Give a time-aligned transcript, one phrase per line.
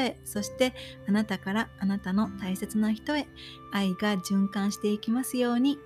[0.25, 0.73] そして
[1.07, 3.27] あなたからあなたの大切な人へ
[3.71, 5.79] 愛が循環していきますように。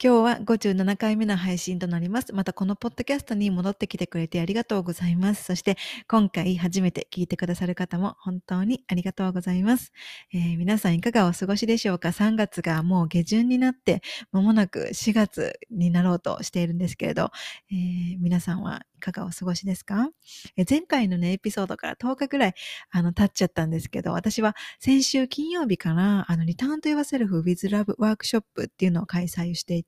[0.00, 2.32] 今日は57回目の配信となります。
[2.32, 5.42] またこのポッドキャストに戻ってきてくれてありがとうございます。
[5.42, 9.90] そして今回初めて聞いてくださる方も本当にありがとうございます。
[10.32, 14.00] えー、皆さんいかがお過ごしでしょうか ?3 月がもう下旬になって
[14.30, 17.32] 間もなく4月になろうとしているんですけれど、
[17.72, 20.10] えー、皆さんはいかがお過ごしですか？
[20.56, 22.54] え前回のね、エピソードから10日くらい
[22.92, 29.87] あの経っちゃったんですけど、私は先週金曜日からあのリターンと言わせる with love ワークショップっていうのを開催していて、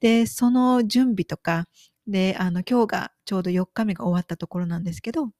[0.00, 1.66] で、その準備とか、
[2.06, 5.30] で、あの、今日がちょうど4日目が終わったところなんですけど、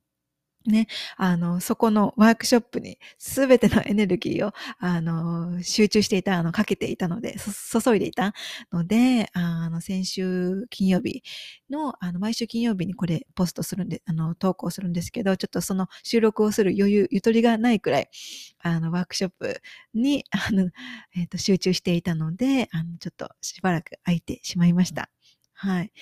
[0.70, 0.86] ね、
[1.16, 8.34] あの、そこのワークショップにすべてのエネルギーを、あの、集中していた、あの、かけていたので、注いでいた
[8.72, 11.22] ので、あの、先週金曜日
[11.70, 18.08] の、あの、毎週金曜日にこれポストするんで、あの、投稿するんですけど、ちょっとその収録をする余裕、ゆとりがないくらい、
[18.60, 19.60] あの、ワークショップ
[19.94, 20.70] に、あの、
[21.14, 25.10] えっ、ー、と、集中していたので、あの、ちょっとしばらく空いてしまいました。
[25.58, 25.92] はい。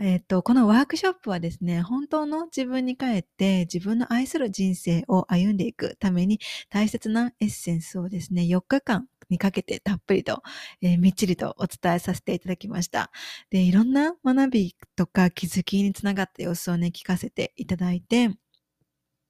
[0.00, 10.42] えっ、と、このワークショップはですね、本当の自分に帰って自分の愛する人生を歩んでいくために大切なエッセンスをですね、4日間にかけてたっぷりと、
[10.80, 13.10] えー、みっちりとお伝えさせていただきました。
[13.50, 18.30] で、いろんな学びとか気づきにつながった様子をね、聞かせていただいて、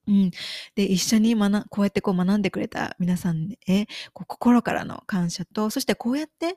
[0.07, 0.31] うん。
[0.75, 6.57] で、一緒に学、こうやってこう学んでくれた皆さんへ、こう心からの感謝と、そしてこうやって、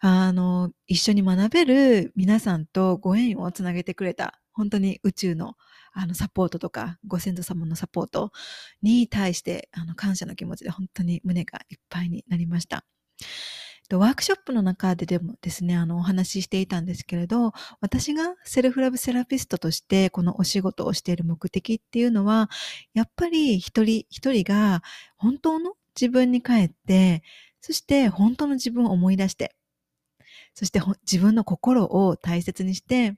[0.00, 5.56] あの、一緒に学べる皆さんとご縁をつなげてくれた、本当に宇宙の、
[5.92, 8.32] あの、サポートとか、ご先祖様のサポート
[8.82, 12.84] に対して、あの、感謝の気持ちで本当に胸がいっぱいになりました。
[13.98, 22.50] ワークショップの中ででもですね、あの、お話ししていたんですけれど、私がセルフラブセラピストとしてこのお仕事をしている目的っていうのは、
[22.94, 24.82] やっぱり一人一人が
[25.16, 27.22] 本当の自分に帰って、
[27.60, 29.54] そして本当の自分を思い出して、
[30.54, 30.80] そして
[31.10, 33.16] 自分の心を大切にして、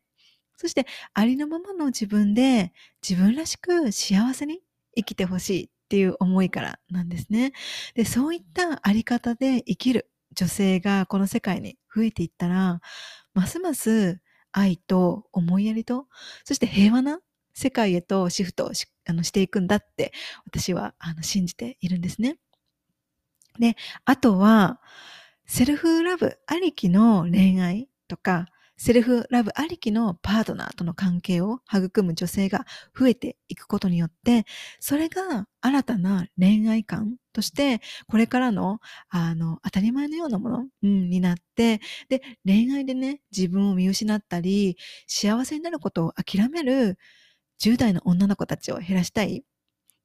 [0.57, 2.73] そしてありのままの自分で
[3.07, 4.61] 自分らしく幸せに
[4.97, 7.53] 生きてほしいっていう思いからなんですね。
[7.95, 12.81] で、そういったあり方で生きる女性がこの世界に増えていったら、
[13.35, 14.21] ますます
[14.53, 16.07] 愛と思いやりと、
[16.45, 17.21] そして平和な
[17.55, 20.13] 世界へとシフトしあのしていくんだって
[20.47, 22.39] 私はあの信じているんですね。
[23.59, 24.81] で、あとは、
[25.47, 32.67] セルフラブありきの恋愛とか、セルフラブありきのパートナーとの関係を育む女性が
[32.99, 34.45] 増えていくことによって、
[34.81, 44.77] それが新たな恋愛観として、これからの、あの、当たり前のようなもの、うん、になって、で、恋愛でね、自分を見失ったり、
[45.07, 46.99] 幸せになることを諦める
[47.61, 49.45] 10代の女の子たちを減らしたい。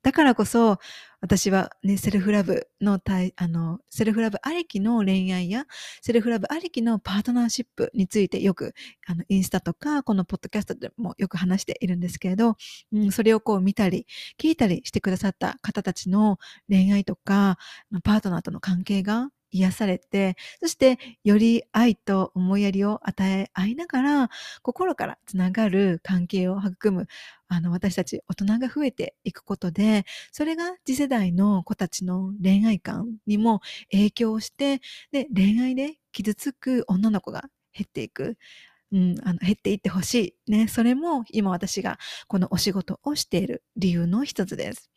[0.04, 0.80] だからこそ、
[1.20, 3.00] 私はね、セルフラブの
[3.36, 5.66] あの、セルフラブありきの恋愛や、
[6.02, 8.74] セルフラブありきのパートナーシップについてよく、
[9.06, 12.56] あの、インスタとか、このポッドキャストでもよく話しているんですけれど、
[12.92, 14.08] うん、それをこう見たり、
[14.40, 17.60] 聞いたりしてくださった方たちの恋愛とか、
[18.04, 24.30] パートナーとの関係が癒されて、そしてより愛と思いやりを与え合いながら、
[24.62, 27.08] 心からつながる関係を育む、
[27.48, 33.62] あの、私たち大人が増えていくことで、それが次世代の子たちの恋愛観にも
[33.92, 34.82] 影響して、
[35.12, 37.44] で、恋愛で傷つく女の子が
[37.74, 38.38] 減っていく。
[38.94, 40.52] うん、あの減っていってほしい。
[40.52, 40.68] ね。
[40.68, 44.90] それも今私がこのお仕事をしている理由の一つです。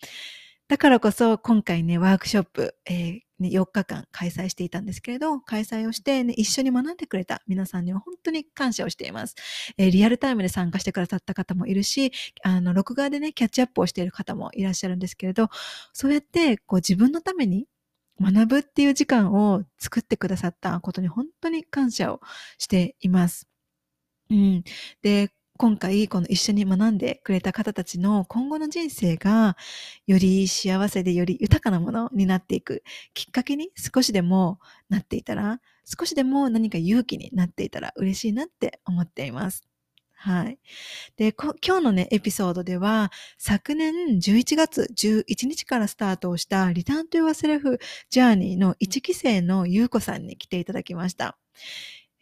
[0.66, 9.34] だからこそ今回ね、ワークショップ、えーね、4日間開催していたんですけれど、開催をして、ね、一緒に学んでくれた皆さんには本当に感謝をしています。
[9.76, 12.12] えー、リアルタイムで参加してくださった方もいるし、
[12.42, 15.50] あの、録画でね、キャッチアップをしている方もいらっしゃるんですけれど、
[15.92, 17.66] そうやって、こう自分のために
[18.20, 22.20] 学ぶっていう時間を作ってくださったことに本当に感謝を
[22.58, 23.48] しています。
[24.30, 24.64] うん。
[25.02, 29.56] で、今回この一緒に学んでくれた方たちの今後の人生が
[30.04, 32.82] より幸せでより豊かなものになっていく
[33.14, 34.58] きっかけに少しでも
[34.88, 39.62] なっていたら少しでも何か勇気になっていたら嬉しいなって思っています。
[40.16, 40.58] はい。
[41.18, 47.78] で、今日のね、エピソードでは、昨年11月11日からスタートをしたリターントゥ y セルフ
[48.08, 51.36] ジャーニーの1期生のゆうこさんに来ていただきました。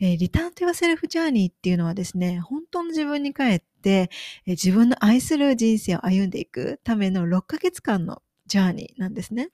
[0.01, 4.11] えー、リターントゥ y セルフジャーニーっていうのはですね、本当の自分に帰って、
[4.47, 9.51] え、自分の愛する人生を歩んでいくための6ヶ月間のジャーニーなんですね。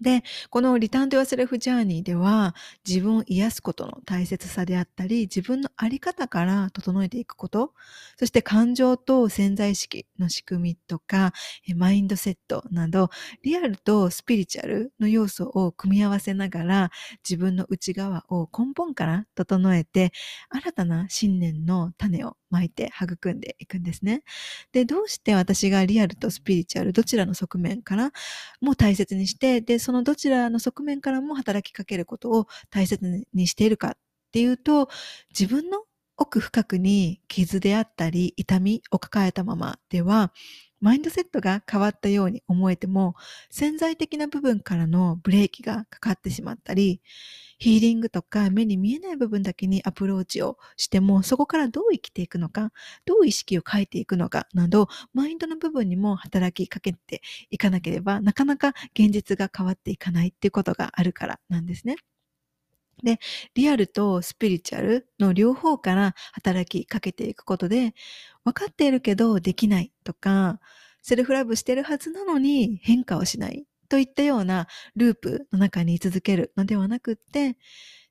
[0.00, 2.54] で、このリターンと y o セルフジャーニーでは
[2.86, 7.72] 自分を癒すことの大切さであったり、自分のあり方から整えていくこと、
[8.18, 11.32] そして感情と潜在意識の仕組みとか、
[11.74, 13.10] マインドセットなど、
[13.42, 16.90] リアルとスピリチュアルの要素を組み合わせながら、
[17.28, 20.12] 自分の内側を根本から整えて、
[20.50, 24.22] 新たな信念の種を巻いて育んでいくんですね。
[24.72, 28.12] で、どうして私がリアルとスピリチュアルどちらの側面から
[28.60, 33.92] も大切にして、で、そのどちらの側面からも働きかけることを大切にしているかっ
[34.32, 34.88] ていうと、
[35.30, 35.84] 自分の
[36.16, 40.32] 奥深くに傷であったり痛みを抱えたままでは、
[40.80, 43.14] マインドセットが変わったように思えても、
[43.50, 47.00] 潜在的な部分からのブレーキがかかってしまったり、
[47.58, 52.72] ヒーリングとか目に見えない部分だけにアプローチをしても、そこからどう生きていくのか、
[53.06, 61.96] どう意識を変えていくのかなど、マインドの部分にも働きかけていかなければ、なかなか現実が変わっていかないっていうことがあるからなんですね。
[63.02, 63.18] で、
[63.54, 67.94] リアルとスピリチュアルの両方から働きかけていくことで、
[68.44, 70.60] 分かっているけどできないとか、
[71.02, 74.66] セルフラブしてるはずなのに変化をしないといったような
[74.96, 77.56] ループの中に居続けるのではなくって、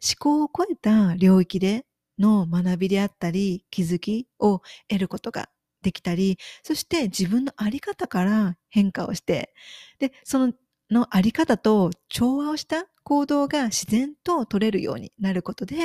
[0.03, 1.85] 思考を超えた領域で
[2.19, 5.49] の学びであったり、気づきを得ることが
[5.81, 9.53] できたり、そして自分のあり方から変化をして、
[9.99, 10.53] で、その
[10.91, 15.75] のあり方と調和をした行動が自然と取れるようになることで、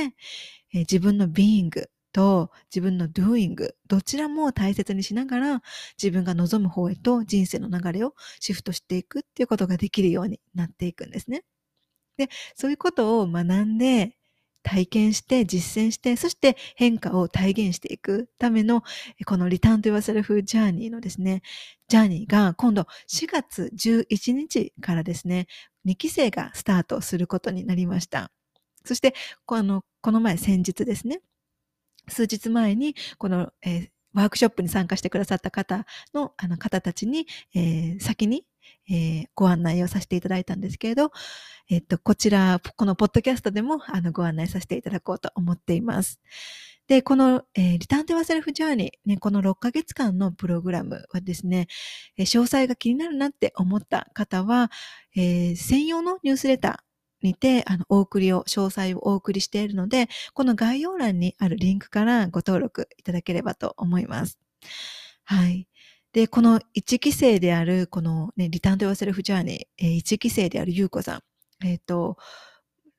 [0.72, 3.54] え自分のビーングと自分の doing
[3.86, 5.62] どちらも大切にしながら
[6.02, 11.44] 自分が望む方へと人生の流れをシフトしていくっていうことができるようになっていくんですね。
[12.16, 14.16] で、そういうことを学んで
[14.62, 18.82] 体験して実践してそして変化を体現していくための
[19.26, 21.42] このリターンと yourself ジャーニーのですね
[21.88, 25.46] ジャーニーが今度4月11日からですね
[25.86, 28.30] 2期生がスタートすることになりました。
[28.84, 29.14] そして
[29.46, 31.20] このこの前先日ですね。
[32.08, 38.44] 数日前に、この、えー、ワークショップに参加してくださった方の、あの方たちに、えー、先に、
[38.88, 41.12] えー、ご案内をさせていただいたんですけれど、
[41.68, 46.20] えっと、こちら、このポッドキャストでも、あの、ご案内させていただこうと思っています。
[46.88, 51.68] で、この、えー、リターンテワセルフジャーニー、ね、この6ヶ月間のプログラムはですね、
[52.16, 54.72] えー、詳細が気になるなって思った方は、
[55.14, 56.90] えー、専用のニュースレター、
[57.22, 64.38] にて、あの、お送りを、詳細をお送りしているので、この概要欄にあるリンクからご登録いただければと思います。
[65.24, 65.68] はい。
[66.12, 71.22] で、この1期生である、このね、リターンとヨーセルフジャーニー、えー、1期生であるゆうこさん、
[71.64, 72.16] えっ、ー、と、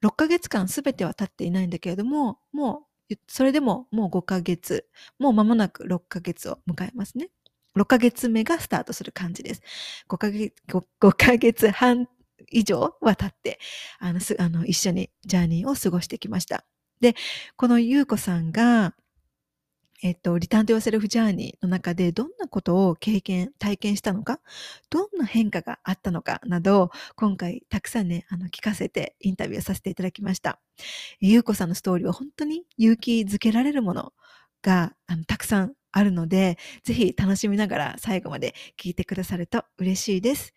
[0.03, 4.87] 6ヶ月間すべては経っていないんだけれども、もう、それでももう5ヶ月、
[5.19, 7.29] もう間もなく6ヶ月を迎えますね。
[7.75, 9.61] 6ヶ月目がスタートする感じです。
[10.09, 12.07] 5ヶ月、5, 5ヶ月半
[12.49, 13.59] 以上は経って、
[13.99, 16.65] あの、あの、一緒にジャーニーを過ごしてきました。
[17.01, 17.15] で、
[17.57, 18.95] このゆうこさんが、
[20.03, 24.39] えっと、リターンとヨセルフジャーニーの中でどんなことを経験、体験したのか、
[24.89, 30.59] どんな変化があったのかなど、今回たくさんね、あの、聞かせてインタビューさせていただきました。
[31.19, 34.13] ゆうこさんのストーリーは本当に勇気づけられるもの
[34.63, 40.53] が、あの、たくさんあるので、ぜひ楽しみながら最後まで聞いてくださると嬉しいです。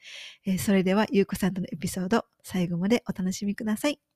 [0.47, 4.14] えー、それでは、ゆうこさんとのエピソード、最後までお楽しみください。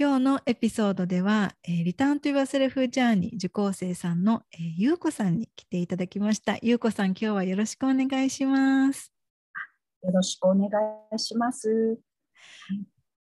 [0.00, 6.56] 今日のエピソードでは、えー、リターントゥ Yourself Journey 受講生さんの、えー、ゆうこさんに来ていただきました。
[6.62, 9.12] ゆうこさん、今日はよろしくお願いします。
[10.04, 10.68] よろしくお願
[11.12, 11.98] いします。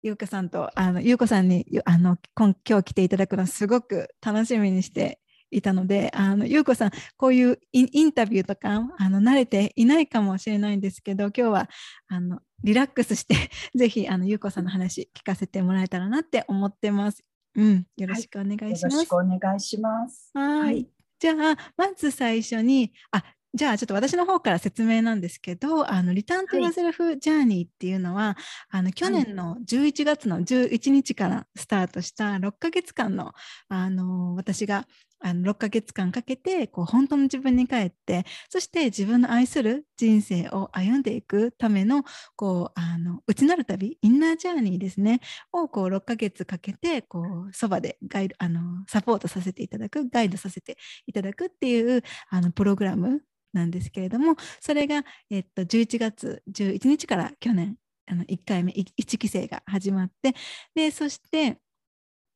[0.03, 5.19] ゆうこさんと、あの、ゆうこさんに、あの、今今日来ていただくのすごく楽しみにして
[5.51, 11.70] いたので、あの、ゆうこさん、こういうインタビューとか、あの、慣れていないかもしれないんですけど、今日は、
[12.08, 13.36] あの、リラックスして
[13.75, 17.24] ぜひ、あの、ゆうこさんの話聞かせてもらえたらなって思ってます。
[17.56, 18.84] うん、よろしくお願いします。
[18.86, 20.32] はい、よろしくお願いします。
[20.34, 20.88] はい。
[21.20, 23.24] じゃあ、まず最初に、あ、
[23.54, 28.36] じゃあちょっと私の方から説明なんですけど、あのリターントゥーセルフジャーニーっていうのは、はい、
[28.70, 33.34] あの去年の11月の11日からスタートした6ヶ月間の
[33.70, 34.86] あの私が
[35.20, 42.04] あの6ヶ月間かけてこう本当の自分に帰ってそして自分の愛する人生を歩んでいくための
[42.36, 45.20] こうあの内なる旅インナージャーニーですね
[45.52, 53.22] をこう6ヶ月かけてこうそばでガイドあのサポートさせていただくガイドさせていただくっていうあのプログラム
[53.54, 60.36] なんですけれどもそれが、えっと、11月11日から去年あの1回目1期生が始まって
[60.76, 61.58] でそして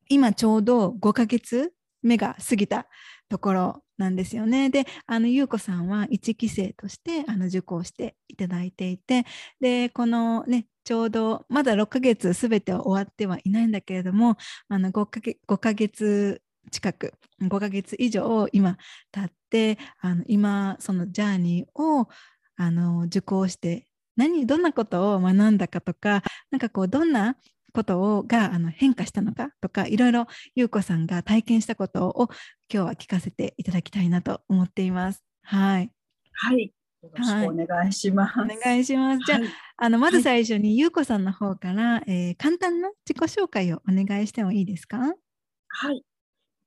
[0.09, 2.87] 今ちょうど5ヶ月目が過ぎた
[3.29, 4.69] ところなんですよね。
[4.69, 9.25] で、あの、優子さんは1期生としてあの受講していただいていて、
[9.59, 16.41] で、このね、ちょうどまだ6ヶ月すべては終わってはいないんだけれども、あの 5, ヶ月5ヶ月
[16.71, 18.77] 近く、5ヶ月以上今
[19.11, 22.07] 経って、あの今そのジャーニーを
[22.57, 27.37] あの受講して何どんなことを学んだかとかなんかこうどんな
[27.71, 32.29] ことをがあの変化したのかとかいろいろ優子さんが体験したことを
[32.71, 35.23] 今日は聞かせていただきたいなと思っています。
[35.43, 35.91] はい。
[36.33, 36.73] はい。
[37.01, 38.37] よろしくお願いします。
[38.37, 39.21] はい、お願いします。
[39.25, 44.99] じゃあ、はい、あのまず最初に優子さんの方から、えー、簡単な自己紹介をお願いしてもいいですか？
[45.67, 46.05] はい。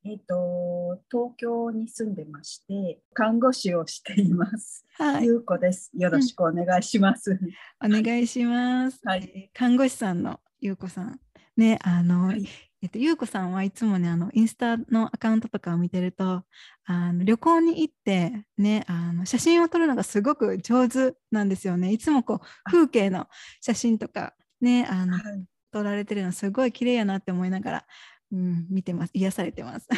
[0.06, 4.84] えっ、ー、と東京に住んでまして看護師をしています。
[4.98, 5.24] はい。
[5.24, 5.92] 優子です。
[5.94, 7.38] よろしくお願いします。
[7.80, 9.00] うん、お願いします。
[9.04, 9.50] はい。
[9.54, 11.20] 看護師さんのゆうこさん。
[11.56, 12.46] ね、あの、はい、
[12.82, 16.42] えっと、ゆうこさんはいつもね、あの、インスタのアカウントとかを見てると、
[16.84, 21.92] あの旅行に行って、ね、あの写真を撮るのがすごく上手なんですよね。
[21.92, 23.26] いつもこう、風景の
[23.60, 27.86] 写真とか、ね、あの、はい、撮られてるのすごい綺麗やなって思いながら、
[28.32, 29.10] うん、見てます。
[29.14, 29.88] 癒されてます。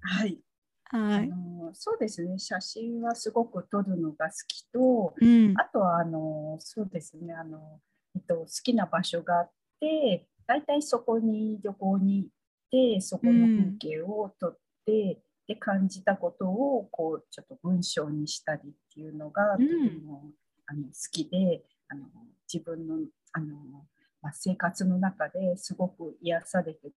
[0.00, 0.40] はい。
[0.88, 7.80] はい、あのそうですね写真はすごく撮るのが好きと、うん、あとはあのそうですねあの、
[8.14, 12.28] えっと、好きな場所があっって大体そこに旅行に行っ
[12.96, 19.64] てそこの風景を撮って、で感じたことをこうちょっと文章にしたりっていうのがとて
[20.04, 20.24] も、
[20.66, 22.06] あの好きであの
[22.52, 22.96] 自分の
[23.32, 23.46] あの、
[24.22, 26.92] まあ、生活の中ですごく癒されてる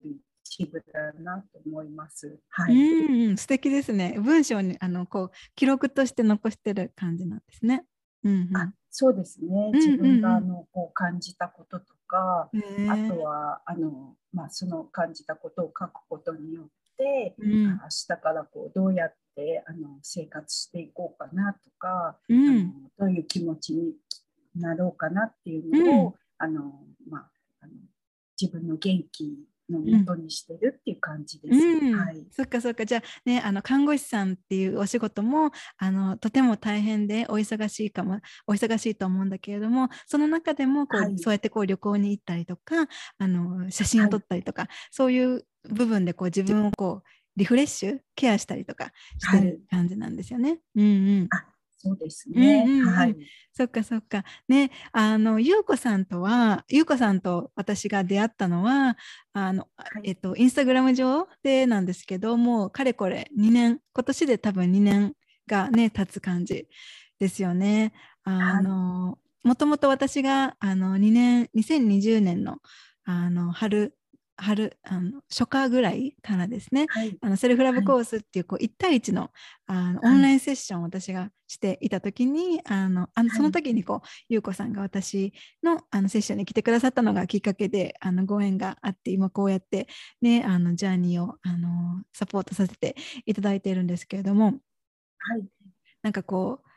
[0.45, 2.39] 一部だなと思います。
[2.51, 4.17] はい、うん素敵ですね。
[4.19, 7.85] 文章にあのこう記録として残してる感じなんですね。
[8.23, 9.71] うんうん、あそうですね。
[9.73, 12.51] 自分があのこう感じたこととか、
[12.91, 16.65] あとはあの、まあ、その感じたことを書くことによっ
[16.97, 23.93] て、うん、明日からこうどうやってあの生活していこうかなとか、うん、あのどういう気持ちに
[24.57, 26.73] なろうかなっていうのを、うん、あの
[27.09, 27.31] まあ、
[27.63, 27.73] あの
[28.41, 29.39] 自分の元気
[29.71, 31.55] の元にしてるっていう感じです。
[31.55, 32.85] うん、はい、そっかそっか。
[32.85, 42.87] じゃあねあの看護師さんっていうお仕事もあのとても大変でお忙しいかもお忙しいと思うんだけれどもその中でもこう、はい、そうやってこう旅行に行ったりとか
[43.19, 50.59] あの写真を撮ったりとか、はい、そういう部分でこう自分をこうリフレッシュケアしたりとかしてる感じなんですよね。
[50.75, 51.29] うんうん
[51.79, 52.65] そうですね。
[52.67, 53.17] うんうんうん、はい。
[53.53, 54.25] そっかそっか。
[54.49, 58.97] ね、あの、ゆうこさんとは、ゆうこさんと私が出会ったのは、
[59.33, 65.13] あの、はい、えっと、インスタグラム上でなんですけども、かれこれ2年、今年で多分2年
[65.47, 66.67] がね、経つ感じ
[67.19, 67.93] ですよね。
[68.25, 72.59] あの、もともと私があの2年、2020年の
[73.05, 73.95] あの春
[74.37, 79.31] 春あの初夏ぐらいからですね、はい、あのセルフラブコースっていうこう1対1の
[79.67, 89.87] あのオンラインセッションを私がしていた時に、あのあのその時にこう、優子さんが私のあのセッションに来てくださったのがきっかけであのご縁があって今こうやって
[90.21, 94.53] ねあのジャーニーをあのサポートさせていただいているんですけれども、は
[95.39, 95.47] い、
[96.03, 96.69] なんかこう、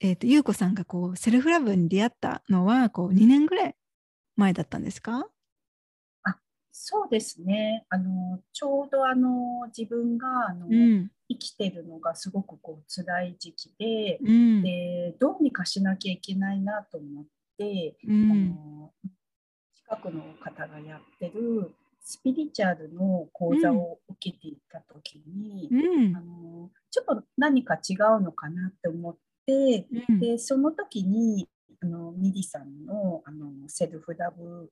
[0.00, 3.74] えーと、優子さんがこうセルフラブに出会ったのはこう2年ぐらい
[4.36, 5.26] 前だったんですか？
[6.80, 7.84] そうですね。
[7.88, 17.24] あのちょうどあの自分があの、うん、生きてるのがすごくこう辛い時期でうん、でどうにかしなきゃいけないなと思っ
[17.58, 18.92] て、うん、あの
[19.74, 25.68] 近くの方がやってるスピリチュアルの講座を受けていた時に、
[26.14, 29.84] あのちょっと何か違うのかなって思って、
[30.20, 31.48] でその時に
[31.82, 34.70] あのミリさんのあのセルフラブ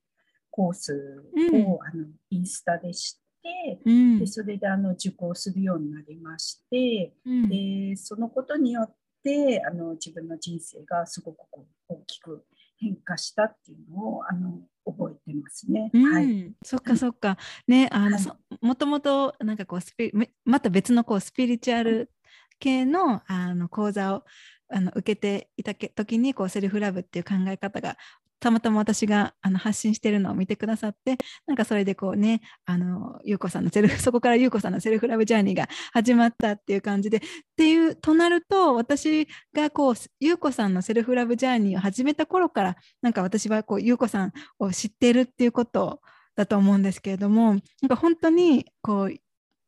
[0.56, 1.22] コース
[1.52, 12.42] を、あのインスタで知って、うん、でそれであの受講するようになりまして、うん、でそのことによってあの自分の人生がすごくこう大きく
[12.78, 15.90] 変化したっていうのをあの覚えてますね。
[15.92, 16.52] うん、はい。
[16.64, 17.36] そっかそっか。
[17.68, 20.10] ね、あの、はい、もともとなんかこうスピ
[20.46, 22.10] また別のこうスピリチュアル
[22.58, 24.24] 系のあの講座を
[24.68, 27.96] あの受けていた時にこうセルフラブっていう考え方が
[28.40, 31.16] たまたま私があの発信してるのを見てくださって
[31.46, 37.20] なんかそれでこうねあの優子さんのセルフ そこから優子さんのセルフラブジャーニーが始まったっていう感じでっ
[37.56, 46.00] ていうとなると私がこう優子さんの self love journey を始めた頃からなんか私はこう優子さんを知っているっていうこと
[46.36, 49.06] だと思うんですけれどもなんか本当にこう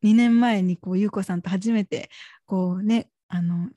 [0.05, 2.09] 2年前にこう優子さんと初めて
[2.45, 3.69] こうねあの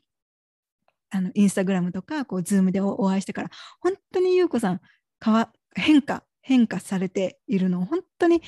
[1.12, 3.50] あのインスタグラムとかこうズームでお会いしてから
[3.80, 4.80] 本当に優子さん
[5.24, 8.42] 変わ変化変化されているのを本当に、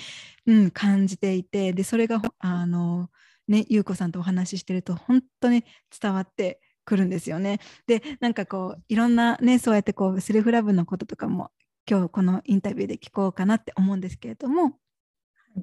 [0.47, 3.09] うん、感じていてでそれがあの
[3.47, 5.65] ね優子さんとお話ししてると本当に
[6.01, 7.61] 伝わってくるんですよね。
[7.87, 11.51] でなんかこういろんなねそうやってこうセルフラブのこととかも
[11.89, 14.79] 今日このインタビューで聞こうかなって思うんですけれども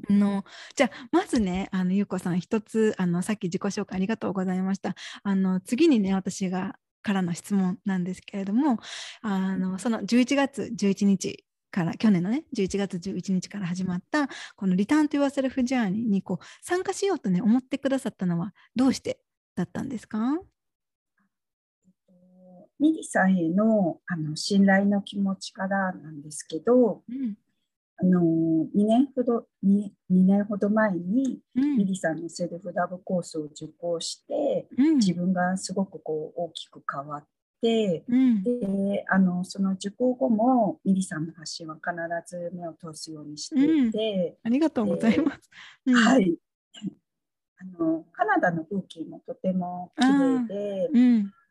[0.09, 8.79] のじゃあまずねあのゆうこさん一つあのさっき自己紹介ありがとうございましたあの次にね私がからの質問なんですけれども
[9.21, 19.19] あのその11月11日から去年のね11月11日から始まったこの「リターントゥ・ユアセルフ・ジャーニー」にこう参加しようとね思ってくださったのはどうして
[19.55, 20.39] だったんですか？
[22.79, 27.35] ミリさんへのあの信頼の気持ちからなんですけど、うん、
[28.01, 28.19] あの
[28.75, 37.25] 2年ほど 2, 2年ほど前に、ミリさんのセルフラブコースを受講して、うん、自分がすごくこう大きく変わっ
[37.61, 41.93] て、うん、であのその受講後もミリさんの発信は必
[42.25, 45.37] ず目を通すようにしていて、ありがとうございま
[45.85, 45.93] す。
[45.93, 46.35] はい。
[47.59, 50.89] あのカナダの風景もとても綺麗で、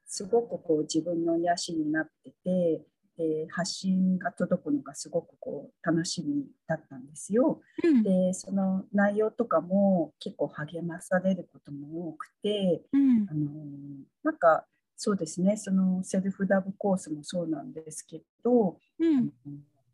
[0.05, 2.83] すごくこう自分の癒しになってて
[3.21, 7.61] で発信が届くのがすごくこう楽しみだったんですよ。
[7.85, 13.51] うん、でその内容とかも結構励まされることも多くて、うん、あの
[14.25, 14.65] なんか
[14.97, 19.31] そうですねそのセルフラブコースもそうなんですけど、うん、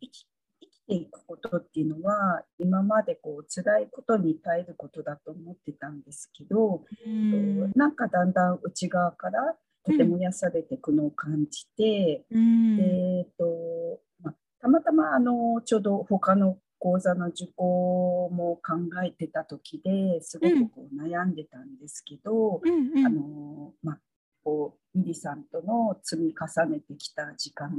[0.00, 0.28] 生き
[0.61, 9.56] 生きていくことっていうのは今までこう辛いことに耐えることだと思ってたんですけど、うん、なんかだんだん内側から
[9.87, 23.99] とても癒されていくのを感じて、うん、えーとまたまたまあのちょうど他の講座の受講も考えてた時ですごくこう悩んでたんですけど、うん、あのまあ、
[24.45, 27.75] こうミリさんとの積み重ねてきた時間と、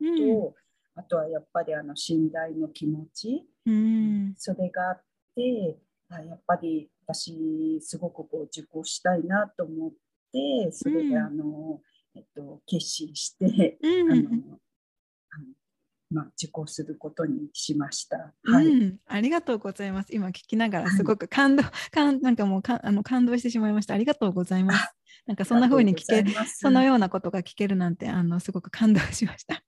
[0.00, 0.54] うん、
[0.94, 5.02] あとはやっぱりあの信頼の気持ち、うん、それがあっ
[5.34, 5.78] て
[6.10, 9.96] やっぱり私すごくこう受講したいなと思って。
[10.32, 11.80] てそれであの、
[12.14, 14.58] えっと、決心して、あの
[16.10, 18.32] まあ、受講することにしました。
[18.44, 20.14] はい、うん、ありがとうございます。
[20.14, 23.94] 今聞きながらすごく感動、はい、かんなんかもうかあの感動してしまいました。
[23.94, 24.94] ありがとうございます。
[25.26, 29.62] なんかそんな風に聞けそのようなことが聞けるなんてあのすごく感動しました。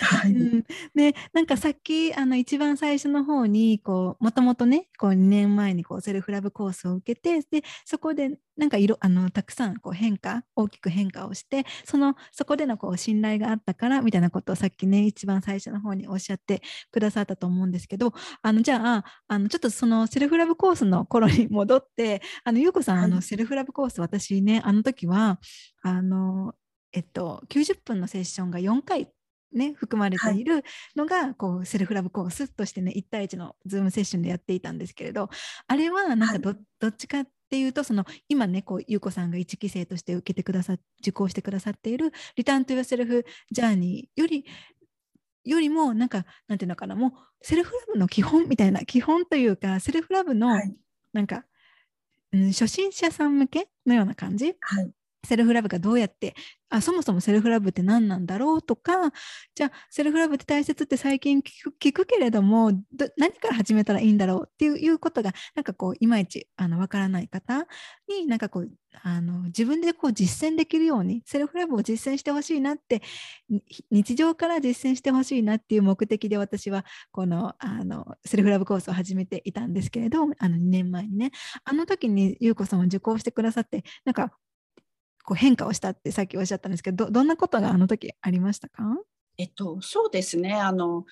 [0.00, 25.40] はい、うん、でなんかさっきあの一番最初の方にこうもともとねこう2年前にこうセルフラブコースを受けてでそこでなんか色あのたくさんこう変化大きく変化をしてそのそこでのこう信頼があったからみたいなことをさっきね一番最初の方におっしゃってくださったと思うんですけどあのじゃああのちょっとそのセルフラブコースの頃に 戻ってあのゆうこさん、はい、あのセルフラブコース私ねあの時は
[25.82, 26.54] あの
[26.92, 29.08] えっと、90分のセッションが4回
[29.52, 30.44] ね、含まれてい。
[30.44, 30.64] る
[30.96, 35.28] のが、はい、こうセルフラブコースとしてね1対1のズームセッションでやっていたんですけれど
[35.66, 44.44] あれはなんかどはい、どっちかっていうとその今ねこう優子さんが1期生として受けてくださ受講してくださっているリターントゥーセルフジャーニーより
[45.44, 50.48] よりもなんかなんていうのかなもうセルフラブの基本みたいな基本というかセルフラブの
[51.12, 51.44] なんか、は
[52.34, 54.90] い、うん、初心者さん向けのような感じ、はい、
[55.26, 56.34] セルフラブがどうやって
[56.70, 59.12] あそもそもセルフラブって何なんだろうとか
[59.54, 62.72] じゃあセルフラブって大切って最近聞く聞くけれども
[63.16, 67.66] 何から始めたらいいんだろうっていうことがなんかこういまいちあの分からない方
[68.08, 68.70] になんかこう
[69.02, 73.02] あの自分でこう実践できるようにセルフラブを実践してほしいなって
[73.90, 81.30] 日常から実践してほしいなっていう目的で私はこのあのセルフラブコースを始めていたんですけれどあの2年前にね。
[81.64, 84.32] あの時に優子さんを受講してくださってなんか
[85.24, 88.82] こう変化をしたってさっきおっしゃったんですけどどんなことがあの時ありましたか？
[89.38, 90.54] えっと、そうですね。
[90.54, 91.04] あの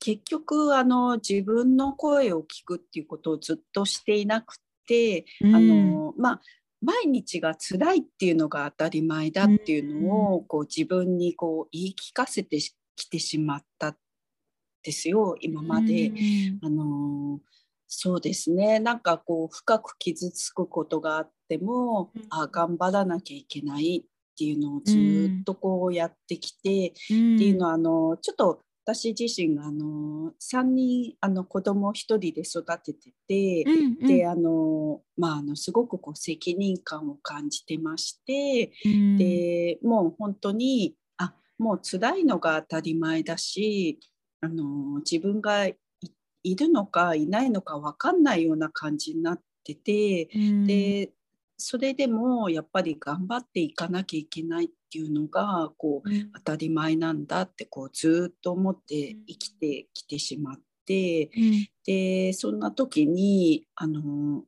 [0.00, 6.40] 結局あの自分の声を聞くっていうことをずっとしていなくて、うん、あのまあ
[6.82, 12.58] 毎日が辛いっていうのが当たり前だっていうのを、こう自分にこう言い聞かせて
[12.94, 13.96] きてしまった
[14.82, 16.12] ですよ今まで。
[16.62, 17.40] あの
[17.86, 18.80] そうですね。
[18.80, 24.96] なんかこう深く傷つくことがあっても、うん、あ頑張らなきゃいけないっていうのをず
[25.40, 43.98] っとこうやってきて、うん、っていうのはあのちょっと私自身があの3人あの子供1人で育ててて、うんうん、であの、まあ、あのすごくこう責任感を感じてまして、うん、でもう本当にあもう辛いのが当たり前だし
[44.42, 51.10] あの自分がいるのかいないのか分かんないような感じになってて、うん、で
[51.66, 64.42] それでもやっぱり頑張っていかなきゃいけないっていうのがこう、うん、当たり前なんだってこうずっと思って生きてきてしまって、うん、でそんな時にあの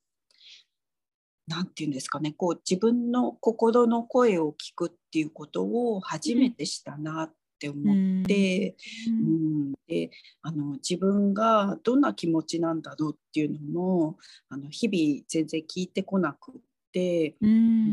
[1.49, 8.77] 何て言うんですかねこう自分の心の声を聞くっていうことを初めてしたなって思って、
[9.09, 10.11] うん、で
[10.43, 14.19] あの自分がどんな気持ちなんだろうっていうのも
[14.51, 16.55] あの日々全然聞いてこなくっ
[16.97, 17.37] て、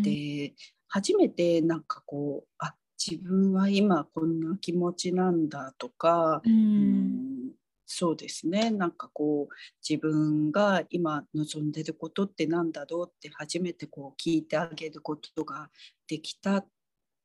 [0.02, 0.54] で
[0.88, 2.74] 初めてなんかこうあ
[3.06, 7.52] 自分は今こんな気持ちなんだとか、うん、
[7.86, 8.72] そうですね。
[8.72, 9.54] なんかこう
[9.88, 15.70] 自分が今望んでることって何だろうって初めてこう聞いてあげることが
[16.08, 16.68] できたっ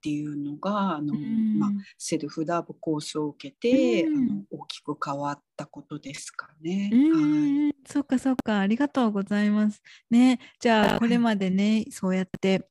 [0.00, 6.90] ていうのがあの、うん、まあ、セルフラブコースを受けて、うん、あの大きく変わったことですかね。
[6.92, 8.60] はい、そっかそっか。
[8.60, 9.82] ありがとうございます。
[10.10, 10.38] ね。
[10.60, 12.68] じゃあこれまでね、そうやって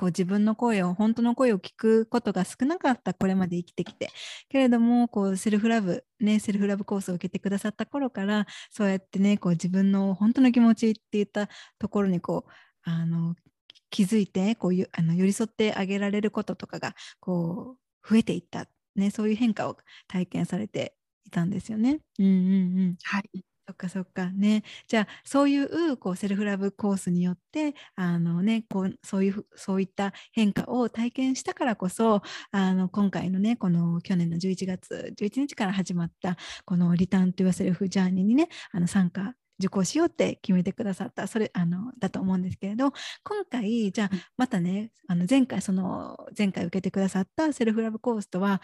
[0.00, 4.10] こう自分の声を本当の声を聞くことが少なかったこれまで生きてきて。
[4.48, 12.50] けれどもこうセルフラブねセルフラブコースを受けてくださった頃からそうやってねこう自分の本当の気持ちっていったところにこう
[12.82, 13.34] あの
[13.90, 19.76] 気づいてこういうあの寄り添ってあげられることとかがこう増えていった、ね、そういう変化を
[20.08, 22.00] 体験されていたんですよね。
[22.18, 22.36] うんうんう
[22.90, 24.64] ん、はいそっかそっかね。
[24.88, 42.92] じゃあそういうこうセルフラブコースによってあの、ね、こうそういうそういった変化を体験したからこそあの今回のねこの去年の11月11日から始まったこのリターンとゥーセルフジャーニーにねあの参加受講しようって決めてくださったそれあのだと思うんですけれど
[43.22, 48.60] 今回じゃあまたねあの前回その前回受けてくださったセルフラブコースとは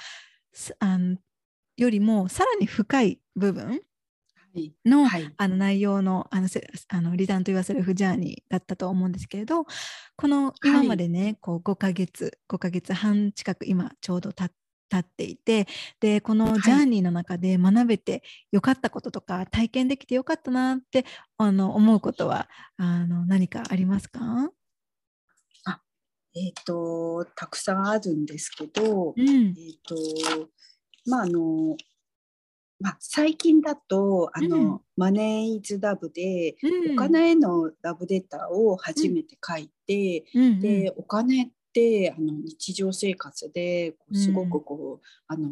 [0.80, 1.16] あの
[1.76, 3.80] よりもさらに深い部分
[4.86, 6.48] のはい、あの内容のあの
[6.88, 9.66] あのリターンと言わせるフジャーニーだったと思うんですけれど
[10.16, 14.56] この今までね、はい、こう5ヶ月5ヶ月半近く今ちょうど経っ
[15.04, 15.66] ていて
[16.00, 18.22] でこのジャーニーの中で学べて
[18.52, 21.04] よかったこととか、はい、体験できてよかったなって
[21.38, 24.20] あの思うことはあの何かありますか？
[25.64, 25.80] あ
[26.34, 29.96] えっ、ー、とたくさんあるんですけど、うん、えっ、ー、と
[31.06, 31.76] まああの
[32.78, 45.48] まあ、最近だとあの、うん、マネーイズラブで、うん、お金へのラブレターを初めて書いて、うん、でお金ってあの日常生活でこうすごくこう、あの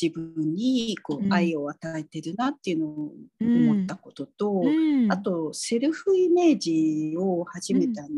[0.00, 4.62] 自分にこう愛を与えてるなっていうのを思ったことと、
[5.10, 8.08] あとセルフイメージを初めてあの、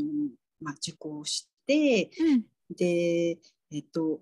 [0.62, 2.11] まあ、受講して、
[2.75, 3.38] で
[3.71, 4.21] えっと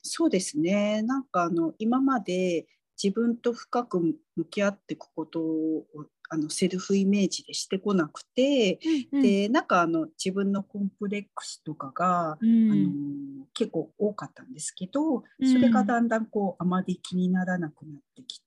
[0.00, 1.02] そうですね。
[1.02, 2.66] なんかあの今まで
[3.02, 5.84] 自分と深く向き合っていくことを
[6.32, 8.78] あのセルフイメージでしてこなくて、
[9.12, 18.40] うんうん、でなんかあの自分のコンプレックスとかが、うん、あの結構多かったんですけどそれがだんだんこうあまり気にならなくなってき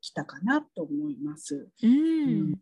[0.00, 1.68] きたかなと思います。
[1.82, 2.54] うん、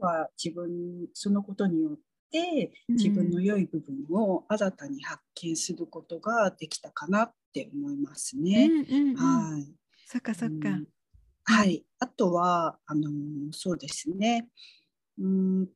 [0.00, 1.98] は自分そのことによっ
[2.30, 8.66] て自分の良い部分を新たに発見することができたかなって思いますね。
[8.66, 9.74] うんうんうん、はい。
[10.06, 10.78] そっかそっか。
[11.50, 11.82] はい。
[11.98, 13.10] あとは、あの
[13.52, 14.48] そうですね。
[15.18, 15.68] うん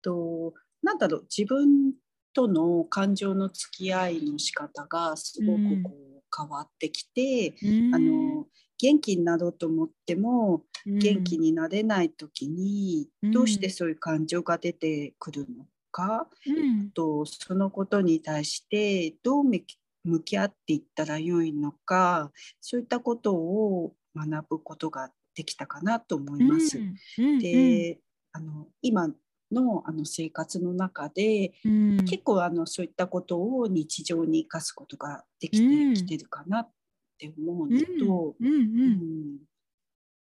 [0.00, 1.92] と、なんだろう、自分
[2.32, 8.46] との感情の付き合いの仕方がすごくこう変わってきて、うん、あの
[8.78, 26.78] 元気になろうと思っても、元気になれない時に、どうしてそういう感情が出てくるのか、うん、とそのことに対してどう向き合っていったらよいのかそういったことを学ぶことができたかなと思います。
[26.78, 27.98] うんうん、で
[28.32, 29.08] あの今
[29.52, 36.70] のあの生活の中で、うん、結構あのそういったことを日常に生かすことができてきてるかなっ
[37.18, 38.34] て思うのと、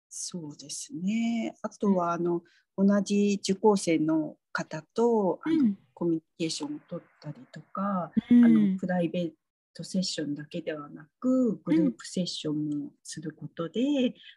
[0.09, 1.55] そうですね。
[1.61, 2.41] あとはあの
[2.77, 9.31] 同じ受講生の方とあの、コミュニケーションを取ったりとか、あのプライベー
[9.73, 13.81] トセッションだけではなくグループセッションもすることで、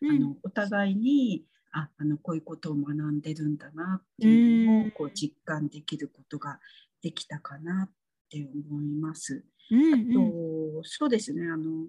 [0.03, 6.61] うん、あのお互いにああのこういうことを学んでるんだなっていうのをこう実感できることが
[7.03, 7.93] できたかなっ
[8.31, 9.45] て思います。
[9.71, 11.87] うんうん、あとそうですねあの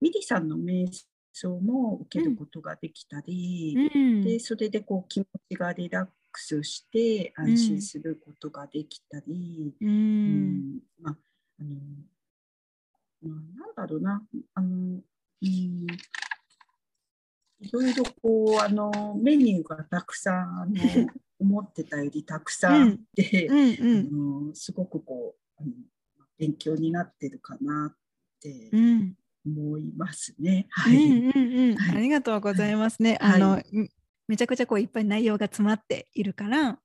[0.00, 0.86] ミリさんの瞑
[1.32, 11.16] 想も受けることができたり、うん、でそれでこう気持ちがリラックスして安心することができたり、うん、うん、まあ
[11.60, 11.70] あの
[13.24, 14.22] まあ、なんだろうな。
[14.54, 15.86] あの、うん。
[17.60, 20.74] いろいろこうあのメニューがたくさんあの
[21.40, 25.72] 思ってたよりたくさんあって、うんすごくこうあの
[26.38, 27.96] 勉強になってるかなっ
[28.40, 28.70] て
[29.46, 30.66] 思いますね。
[30.70, 31.80] はい、うんうんうん。
[31.80, 33.18] ありがとうございますね。
[33.20, 33.62] はい、あの、
[34.26, 36.80] めちゃくちゃこういっぱい内容が詰まっているから、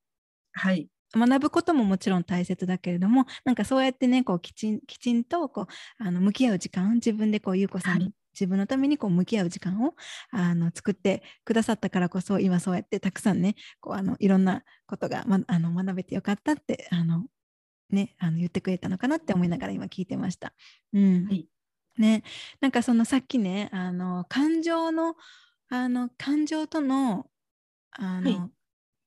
[0.52, 9.96] はい、学ぶことももちろん大切だけれどもなんかそうやってねこうきちんきちんとこうあの向き合う時間自分でこう優子さんに、はい、自分のためにこう向き合う時間を
[10.32, 17.26] あの作ってくださったからこそ今そうやってたくさんねこうあのいろんなことが、ま、あの学べてよかったってあの、
[17.90, 20.54] ね、あの言ってくれたのかなって思いながら今聞いてました。
[20.94, 21.26] うん。
[21.26, 21.48] はい。
[21.98, 22.24] ね、
[22.62, 25.16] なんかそのさっきねあの感情の
[25.68, 27.26] あの感情との
[27.92, 28.59] あの、はい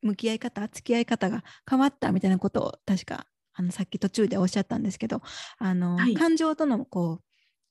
[0.03, 5.23] 向き合い方付き合い方が変わったみたいなことを確かあのさっき途中でおっしゃったんですけど
[5.59, 7.25] あの、はい、感情とのこう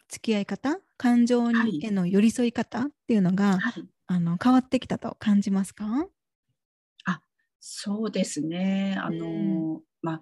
[0.08, 5.86] 付き合い方感情に、への寄り添い方っていうのが、はい、あの変わってきたと感じますか？
[7.06, 7.22] あ
[7.60, 8.98] そうですね。
[9.02, 9.30] あの、う
[9.78, 10.22] ん、まあ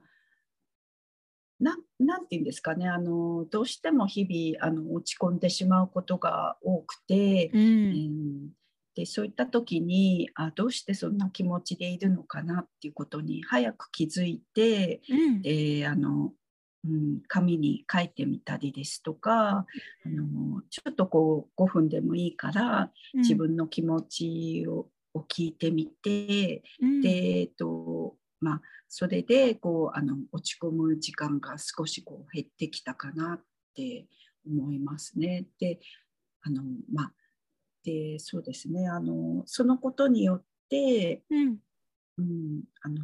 [1.59, 2.87] ななんて言うんですかね。
[2.87, 8.49] あのどうしても日々あの落ち込んでしまうことが多くて、うん、うん
[8.95, 16.31] でそういった時にあどうしてそんな気持ちでいるのかなっていうことに早く気づいて、うん、であの
[16.85, 19.65] うん、紙に書いてみたりですとか、
[20.05, 27.09] あのちょっとこう5分でもいいから自分の気持ちを,、を聞いてみて、うん、で、
[27.41, 33.41] えっとまあ、それでこうあの落ち込む時間が少しこう減ってきたかなっ
[33.75, 34.07] て
[34.47, 35.45] 思いますね。
[35.59, 35.79] で
[36.41, 37.13] あのまあ
[37.83, 38.87] でそうですね。
[38.87, 41.57] あのそのことによって、うん、
[42.17, 43.03] うん、あの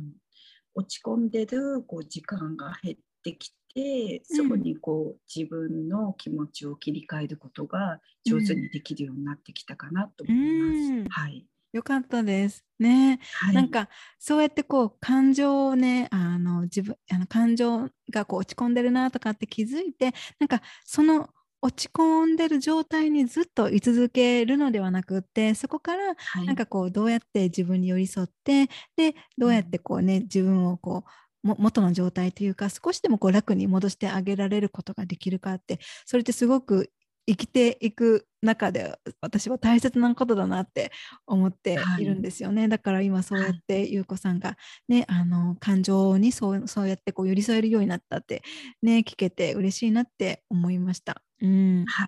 [0.74, 11.22] 落ち込んでるこう時間が減ってきてそこにこう自分の気持ちを切り替えることが上手にできるようになってきたかなと思います。
[11.22, 12.64] はい、よかったです。
[12.80, 21.30] ね、はい、なんかそうやってこう感情をねあの自分あの感情がこう落ち込んでるなとかって気づいてなんかその
[21.66, 31.06] 落ち込んでる状態にずっと居続けるのではなくってそこからなんかこうどうやって自分に寄り添ってでどうやってこうね自分をこ
[31.44, 36.92] う元の状態というか少しでもこう楽に戻してあげられることができるかってそれってすごく
[37.28, 40.92] 生きていく中で私は大切なことだなって
[41.26, 42.06] 思ってい。
[42.06, 44.58] るんですよね、はい、だから今そうやって優子さんが
[44.88, 48.44] ねあの感情にそうそうやってこう寄り添えるようになったって
[48.82, 51.22] ね聞けて嬉しいなって思いました。
[51.42, 52.08] うん、はい、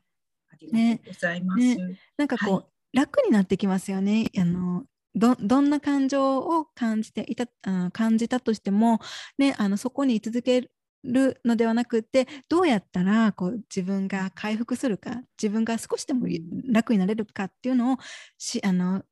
[0.52, 1.60] ありがとうございます。
[1.60, 1.76] ね。
[1.76, 2.62] ね、なんかこう、は
[2.94, 4.30] い、楽になってきますよね。
[4.38, 9.00] あのどどんな感情を感じていたあ感じたとしても、
[9.40, 10.70] ね、あのそこに居続け
[11.04, 16.28] るのではなくてどうやったらこう自分が回復するか自分が少しでも
[16.72, 17.98] 楽になれるかっていうのを
[18.38, 19.04] しあの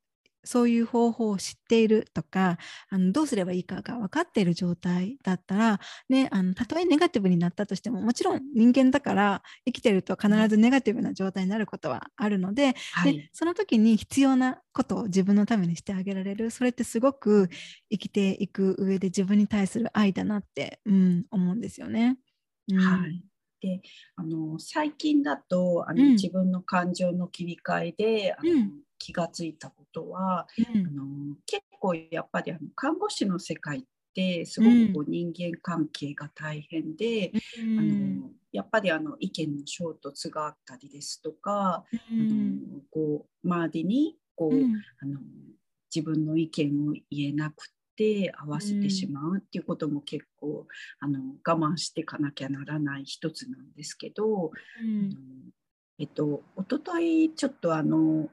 [0.46, 2.58] そういう方法を知っているとか
[2.90, 5.80] あのどうすればいいかが分かっている状態だったら、
[6.10, 17.50] ね、あのたとえネガティブになったとしてももちろん人間だから生きてると必ずネガティブな状態になることはあるのではい、でその時に必要なことを自分のためにしてあげられるそれってすごく
[17.90, 22.18] 生きていく上で自分に対する愛だなって、うん、思うんですよね。
[22.72, 23.22] うん、はい。
[23.62, 23.82] で
[24.16, 28.72] あの最近だとあの、うん、自分の感情の切り替えであの、うん
[29.06, 31.06] 気がついたことは、うん、あの
[31.46, 33.84] 結構やっぱりあの看護師の世界っ
[34.16, 37.82] てすごくこう人間関係が大変で、うん、あ
[38.24, 45.20] のやっぱりあの意見の衝突があったりですとか、うん、あのこう周りにこう、あの
[45.94, 50.66] 自分の意見を言えなくて合わせてしまうっていうことも結構
[51.00, 55.12] あの我慢していかなきゃならない一つなんですけど、うん、
[56.00, 58.30] えっと一昨日ちょっとあの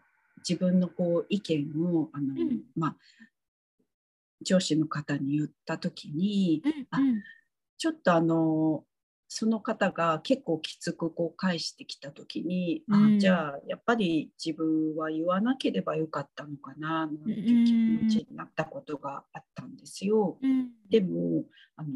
[0.49, 2.97] 自分のこう意見をあの、うん、まあ、
[4.43, 6.75] 上司の方に言った時に、うんう
[7.13, 7.23] ん、あ
[7.79, 8.85] ちょっとあの
[9.35, 17.73] その方が結構きつくこう返してきた時に、うん、あじゃあやっぱり自分は言わなければよかったのかななんていう気
[18.05, 20.37] 持ちになったことがあったんですよ。
[20.43, 21.45] うん、でも
[21.77, 21.89] あの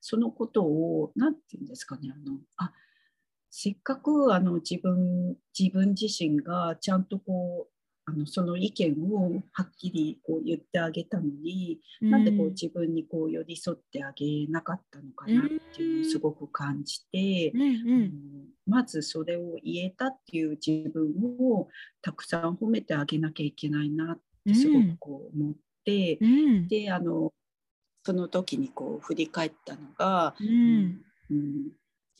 [0.00, 2.72] そのことを何て言うんですかねあのあ
[3.50, 7.76] せっかくあの自分自分自身がちゃんとこう
[8.08, 17.64] あのその意見をはっきりこう言ってあげたのに、うん、なんでこう自分にこう寄り添ってあげなかったのかなっていうのをすごく感じて、うんう
[18.04, 18.12] ん、
[18.64, 21.68] まずそれを言えたっていう自分を
[22.00, 25.54] たくさん褒めてあげなきゃいけないなってすごくこう思っ
[25.84, 27.32] て、うん、であの
[28.04, 31.70] その時にこう振り返ったのが、うん、うん、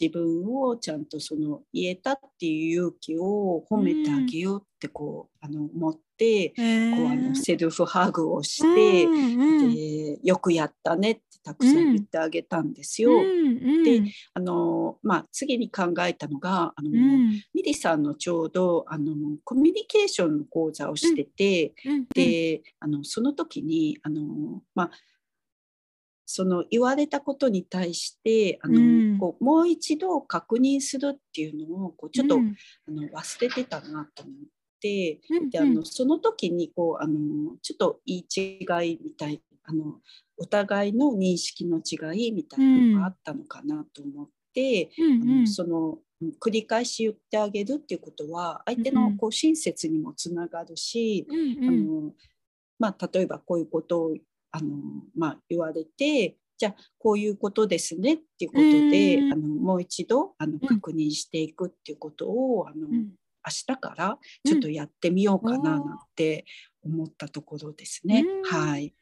[0.01, 6.61] 自分をちゃんとその言えたっていう勇気を褒めてあげようってこう、あの思って、こう
[7.09, 13.13] あのセルフハグをして、うんうん、でよくやったねってたくさん言ってあげたんですよ。
[13.13, 14.03] うん、で
[14.35, 21.73] あの、まあ、次に考えたのがあの、ミリさんのちょうどあのコミュニケーションの講座をしてて、
[22.15, 24.91] であのその時にあの、まあ
[26.27, 28.83] その言われたことに対してあの、う
[29.15, 32.57] ん、こうもう一度確認するっていうのをこうちょっと、うん、
[32.89, 34.35] あの忘れてたなと思っ
[34.83, 40.01] て、うん、であのその時にこうあのちょっと言い違いみたいあの
[40.37, 45.99] お互いの認識の違いみたいなのがあったのかなと思って、あのその
[46.41, 52.13] 繰り返し言ってあげるっていうことは相手のこう親切にもつながるし、あの
[52.79, 54.15] まあ、例えばこういうことを
[54.57, 54.77] あの、
[55.15, 63.05] まあ、言われてじゃあこういうことですねっていうことで、あのもう一度あの確認していくっていうことを、あの明
[63.45, 65.83] 日からちょっとやってみようかななん
[66.17, 66.47] て
[66.83, 68.25] 思ったところですね。
[68.45, 68.95] はい。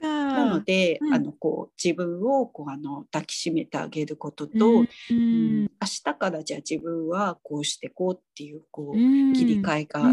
[0.00, 10.12] なので、うん、あのこう自分をこうあの抱きしめてあげることと、うん、うん、明日からじゃあ自分はこうしてこうっていうこう、切り替えが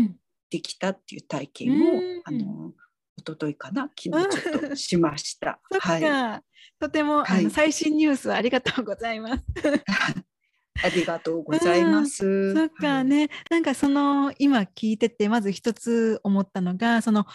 [0.49, 2.71] できたっていう体験を、あの
[3.19, 3.89] 一昨日かな？
[3.97, 5.59] 昨日ちょっとしました。
[5.79, 6.43] はい、
[6.79, 9.43] とても、はい、最新ニュースありがとうございます。
[10.81, 12.25] ありがとうございます。
[12.25, 17.25] うん、そっかね、はい、なんかその今聞いててまず一つ思ったのがその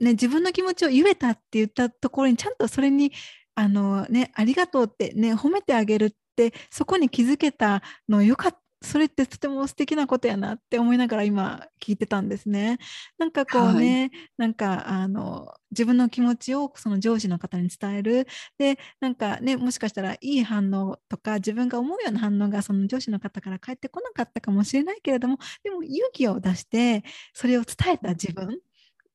[0.00, 3.12] ね自分の気持ちを言えたって言ったところにちゃんとそれに
[3.54, 8.59] あのねありがとうってね褒めてあげるってそこに気づけたのよかった。
[8.82, 12.78] それってとても素敵なことやなって思いながら今聞いてたんですね。
[13.18, 18.26] なんかこうね、はい、なんかあの自分の気持ちをその上司の方に伝える。
[18.58, 28.60] で、なんかね、もしかしたらいい反応とか自分が思うような反応がその上司の方から返ってこなかったかもしれないけれども、でも勇気を出してそれを伝えた自分、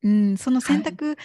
[0.04, 1.18] うん、その選択、はい、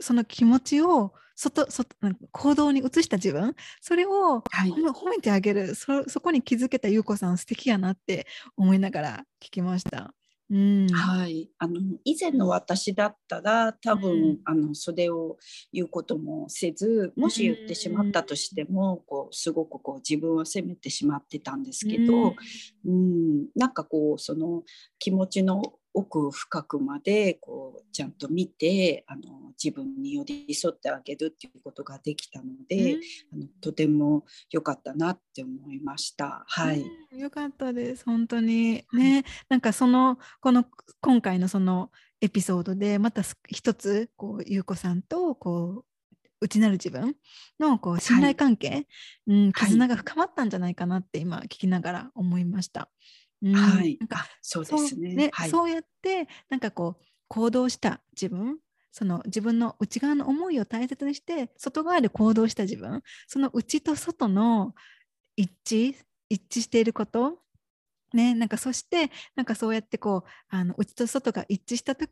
[0.00, 1.96] その気持ちを外外
[2.32, 3.56] 行動に移した自分？
[3.80, 5.74] それを褒めてあげる。
[5.74, 8.26] そそこに気づけた優子さん素敵やなって
[8.58, 10.12] 思いながら聞きました。
[10.52, 15.36] うん、はい、あの以前の私だったら多分、うん、あのそれを
[15.72, 22.34] 言うこともせずもし言ってしまったとしても、うん、こうすごくこう自分を責めてしまってたんですけど、
[22.84, 24.64] うん、なんかこうその
[24.98, 29.22] 気持ちの奥深くまでこうちゃんと見てあの
[29.62, 33.00] 自分に寄り添ってあげるっていうことができたので、うん、
[33.34, 36.44] あのとても良かったなって思いました。
[36.46, 38.04] はい、うん、よかったです。
[38.04, 38.84] 本当に。
[38.92, 40.64] ね、はい、なんかそのこの
[41.00, 45.84] 今回のそのエピソードでまた一つこう優子さんとこう
[46.42, 47.16] 内なる自分
[47.58, 48.86] のこう信頼関係、はい、
[49.26, 52.90] うん、絆が深まったんじゃないかなって今聞きながら思いました。
[53.42, 55.14] うん、はい、なんかそうですね。
[55.14, 58.58] ね、はい、そうやってなんかこう行動した自分
[58.92, 64.74] その自分の内側の思いを大切にして外側で行動した自分その内と外の
[65.36, 65.94] 一致
[66.28, 67.38] 一致していること
[68.12, 72.06] ねなんかそしてなんかそうやってこうあの内と外が一致したと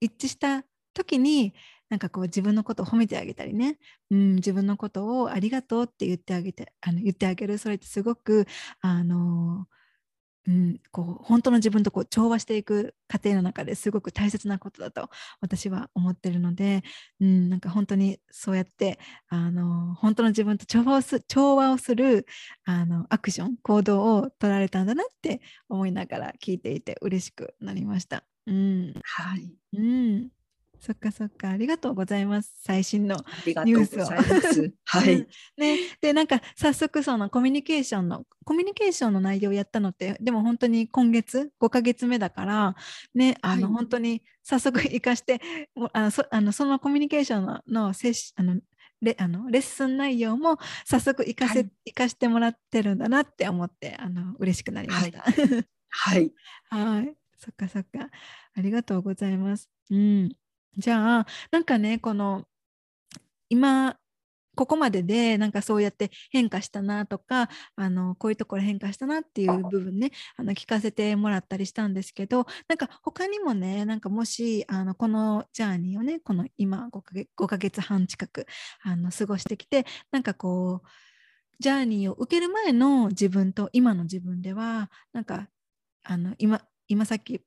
[0.00, 1.54] 一致した時に
[1.90, 3.78] なんかこう自分のことを褒めてあげたりね、
[4.10, 7.58] うん、自分のことをありがとうって言ってあげてあの言ってあげる。
[7.58, 8.46] それってすごく
[8.80, 9.74] あのー
[10.46, 15.08] うん、こう本当の自分とこう調和していく過程の中ですごく大切なことだと
[15.40, 16.82] 私は思ってるので、
[17.20, 22.26] うん、なんか本当にそうやってあの本当の自分と調和をす調和をする
[22.64, 28.24] あのアクション行動を取られたんだなって思いながら聞いていて嬉しくなりました。
[28.46, 30.28] うん、はい、うん
[30.80, 32.52] そっかそっか、ありがとうございます。
[32.62, 33.16] 最新の
[33.64, 34.70] ニュースを。
[34.84, 35.26] はい。
[35.56, 42.76] ね、で、なんか早速そのコミュニケーションの、コミュニケーションの内容をやったのって、でも本当に今月5ヶ月目だから、
[43.14, 45.40] ね、あの、はい、本当に早速生かして、
[45.92, 48.60] あのそあのそのコミュニケーションののあの
[49.00, 55.20] レあのレッスン内容も早速生かせ、はい、生かしてもらってるんだなって思ってあの嬉しくなりました。
[55.88, 56.32] はい。
[56.68, 57.14] はい。
[57.38, 58.10] そっかそっか。
[58.56, 59.70] ありがとうございます。
[59.90, 60.36] うん。
[60.76, 62.44] じゃあなんかねこの
[63.48, 63.96] 今
[64.54, 78.46] ここまででなんかそうやって変化したなとかあのこういうところ変化したなっていう部分ねあの聞かせてもらったりしたんですけどなんか他にもねなんかもしあのこのジャーニーをねこの今 5, か月5ヶ月半近く
[78.82, 80.88] あの過ごしてきてなんかこう
[81.58, 85.48] ジャーニーを受ける前の自分と今の自分ではなんか
[86.04, 87.40] あの今今さっき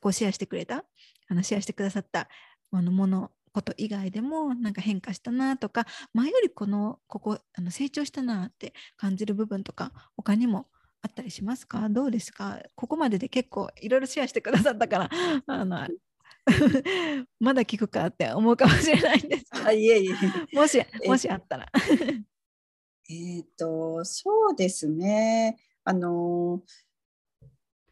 [0.00, 0.84] こうシェアしてくれた
[1.28, 2.28] あのシェアしてくださった
[2.72, 10.68] あのものこと以外でもなんか変化したなとか前よりこのここあの成長したなって感じる部分とか他にも
[11.02, 11.88] あったりしますか？
[11.88, 12.60] どうですか？
[12.74, 15.10] ここまでで結構いろいろシェアしてくださったから
[15.46, 15.88] あの
[17.40, 20.56] まだ聞くかって思うかもしれないんですあいえいえ。
[20.56, 21.66] もしもしあったら。
[23.08, 25.56] えっとそうですね。
[25.84, 26.62] あの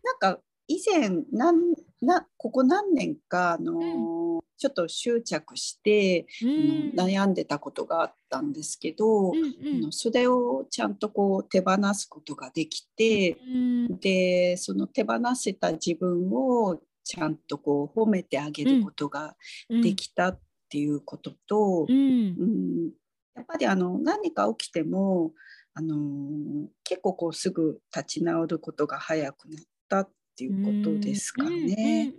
[0.02, 13.58] なんか以前なんなここ何年かあの、うん、ちょっと執着して、うん、悩んでたことがあったんですけど、うんうん、それをちゃんとこう手放すことができて、う
[13.94, 19.36] ん、でその手放せた自分をちゃんとこう褒めてあげることが
[19.68, 20.40] できたっ
[20.70, 22.90] ていうことと、うん。
[23.34, 25.32] やっぱりあの何か起きても
[25.74, 32.12] あの結構こうすぐ立ち直ることが早くなったっていうことですかね。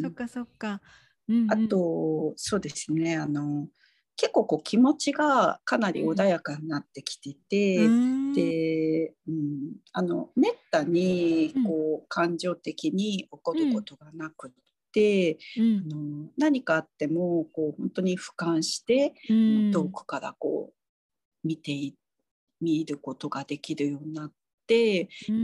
[0.00, 0.80] そっかそっか。
[1.28, 3.16] うんうん、あとそうですね。
[3.16, 3.68] あの
[4.16, 14.52] 結構こう気持ちがかなり穏やかになってきてて、うん、で、うん、あのめったにこう感情的に起こることがなく
[14.92, 21.94] て、うん、あの何かあってもこう本当に俯瞰して、うん、遠くからこう見て
[22.60, 24.32] 見ることができるようになっ、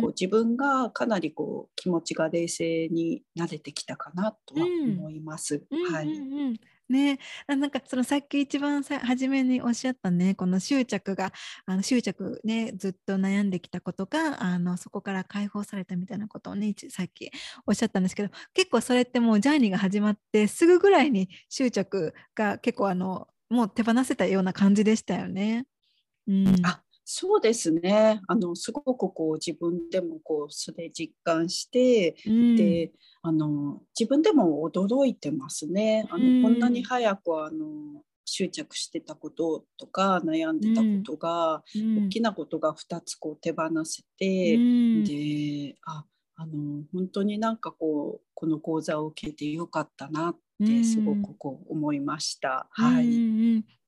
[0.01, 5.63] こう自分がかなりこう気持ちが冷静になれてきたかなとは思います。
[5.91, 6.57] はい、うんうん。
[6.89, 11.33] ね、なんかそのさっき一番さ初めにおっしゃったねこの執着が
[11.67, 17.31] あの執着ねずっと悩んできたことがあのそこから解放されたみたいなことをねさっき
[17.67, 25.67] おっしゃったんですけど結構それってもうジャーニーが始まってすぐぐらいに執着が結構あのもう手放せたような感じでしたよね。
[26.27, 28.21] うん、あそうですね。
[28.29, 32.93] あのすごくこう自分でもこうそれ実感して、うん、で
[33.23, 36.07] あの自分でも驚いてますね。
[36.11, 46.05] あの、うん、こんなに早くあの執着してたこととか悩んでたことが、うん、大きなことが2つこう手放せて、であ
[46.37, 52.69] あの本当になんかこうこの講座を受けてよかったなってすごくこう思いました。
[52.71, 53.07] はい、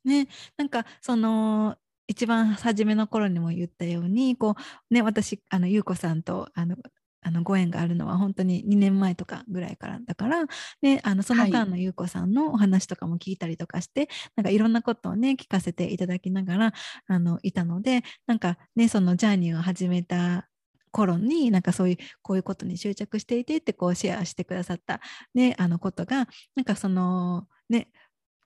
[0.06, 1.76] ね、なんかその
[2.11, 4.56] 一番初めの頃にも言ったようにこ
[4.90, 6.74] う、ね、私あの優子さんとあの
[7.22, 10.44] あのご縁があるのは本当に2年前とかぐらいからだから、
[10.82, 16.72] ね、あのその間の優子さんのお話とかも聞いたりとかして、はい、なんかいろんなことをね聞かせていただきながら
[17.06, 20.48] あのいたのでなんかねそのジャーニーを始めた
[20.90, 25.00] 頃になんかそういうこういうことに執着していてってこうシェアしてくださった、
[25.34, 27.88] ね、あのことがなんかそのね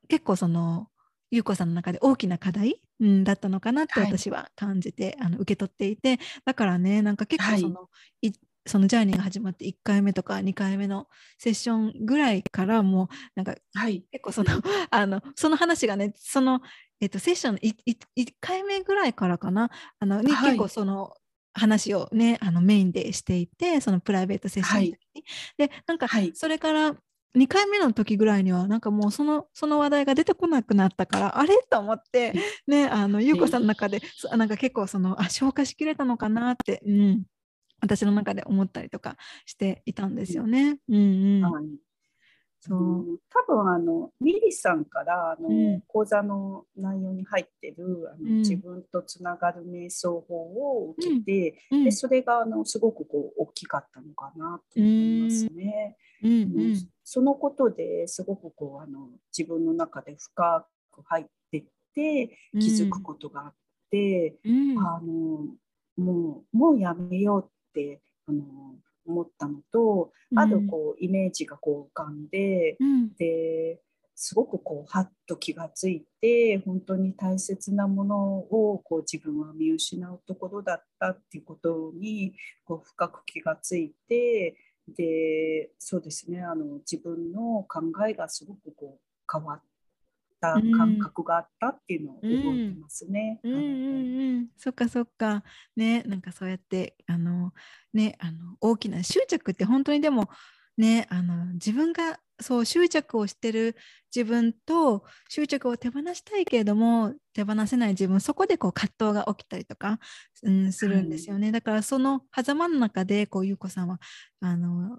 [0.09, 0.89] 結構その
[1.35, 6.19] 優子さんの中で大きな課題、うん、だったのかなって私は感じて、はい、あの受け取っていて。
[6.45, 7.89] だからねなんか結構その、は
[8.23, 8.33] い、
[8.67, 11.07] そのジャーニーが始まって1回目とか2回目の
[11.39, 14.51] セッションぐらいからもうなんか、はい、結構その
[14.91, 16.61] あのその話がねその、
[17.01, 17.75] えっと、セッションの 1,
[18.17, 19.71] 1回目ぐらいからかな。
[19.99, 21.15] あのに、結構その
[21.53, 25.25] 話をねあのメインでしていてそのプライベートセッションの時に、
[25.59, 26.97] でなんかそれから
[27.37, 31.59] 2回目の時ぐらいにはなんかもうそのその話題が出てこなくなったからあれ？
[31.69, 32.33] と思って
[32.67, 34.01] ねあの優子さんの中で
[34.37, 37.25] なんか結構そのあ消化しきれたのかなって、うん、
[37.81, 39.17] 私の中で思ったりとか
[39.47, 40.79] していたんですよね。
[40.89, 41.65] うんうん、はい。
[42.61, 43.21] そう。
[43.29, 55.97] 多分あのミリさんからあの、うん、講座の内容に入ってるあの、うん、自分とつながる瞑想法を受けて、うん、でそれがあのすごくこう大きかったのかなと思いますね。
[56.23, 63.55] うんそのことですごくこうあの自分の中で深く入ってって気づくことがあっ
[63.91, 64.37] て、
[64.79, 65.47] あの
[65.97, 68.43] もうもうやめようってあの
[69.07, 73.79] 思ったのと、あるこうイメージがこう浮かんで、うん、で
[74.17, 82.35] すごくこうはっと気がついて本当に大切なものをこう自分は見失うところだったっていうことに
[82.65, 84.57] こう深く気がついて
[84.89, 86.43] でそうですね。
[86.43, 89.63] あの自分の考えがすごくこう変わっ
[90.41, 93.41] た感覚があったっていうのを覚えてますね。
[93.43, 93.53] うん。
[93.53, 95.43] うんうん、そっかそっか。
[95.75, 97.53] ねなんかそうやってあの
[97.93, 100.29] ねあの大きな執着って本当にでも
[100.77, 103.77] ねあの自分がそう執着をしてる
[104.15, 109.99] 自分と執着を手放したいけれども手放せない自分そこでこう葛藤が起きたりとか、
[110.43, 114.01] うん、するんですよね、だからその狭間の中でこう優子さんは
[114.41, 114.99] あの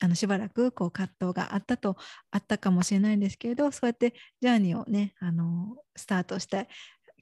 [0.00, 1.96] あのしばらくこう葛藤があったと
[2.30, 6.68] あったかもしれないんですけれどそうやってジャーニーをねあのスタートして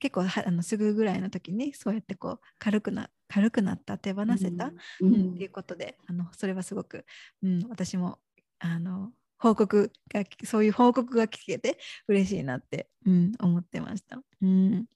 [0.01, 4.71] 結構あのすぐぐらいの時にそうやってこう軽くな軽くなった手放せた、
[5.01, 7.05] うん、うん、っていうことであのそれはすごく、
[7.43, 8.19] うん、私も
[8.59, 9.11] あの
[9.45, 11.77] 報告がそういう報告が聞けて
[12.09, 14.19] 嬉しいなって、うん、思ってました。
[14.41, 14.87] うん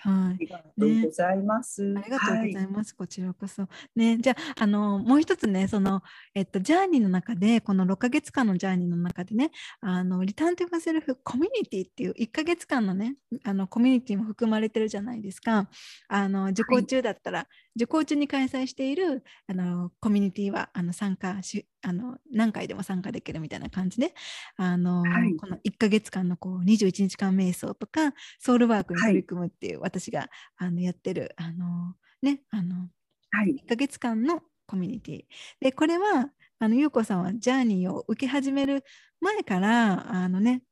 [0.00, 1.82] はい、ありがとうございます。
[1.82, 3.66] ね、ありがとうございます、はい、こちらこそ。
[3.96, 6.02] ね、じゃあ、あの、もう一つね、その、
[6.34, 9.50] えっと、ジャーニーの中で、この6ヶ月間のジャーニーの中でね、
[9.80, 15.68] あの、リターントゥファセルフコミュニティっていう1ヶ月間のね、あの、コミュニティも含まれてるじゃないですか。
[16.08, 24.14] あの、受講中だったら、はい、受講中に開催している、あの、コミュニティは、あの、参加し、あの何回でも参加できるみたいな感じで
[24.56, 32.88] あの、はい、この1ヶ月間のこう21日間瞑想とかソウルワークに取り組むっていう、はい、私があのやってるあのねあの、
[33.30, 35.24] はい、1ヶ月間のコミュニティ。
[35.60, 38.84] でこれはあの優子さんはジャーニーを受け始める
[39.20, 40.62] 前からあのね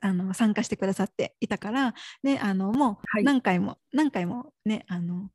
[0.00, 5.30] あの参加してくださっていたから、ね、あのもう何回も、何回もねあの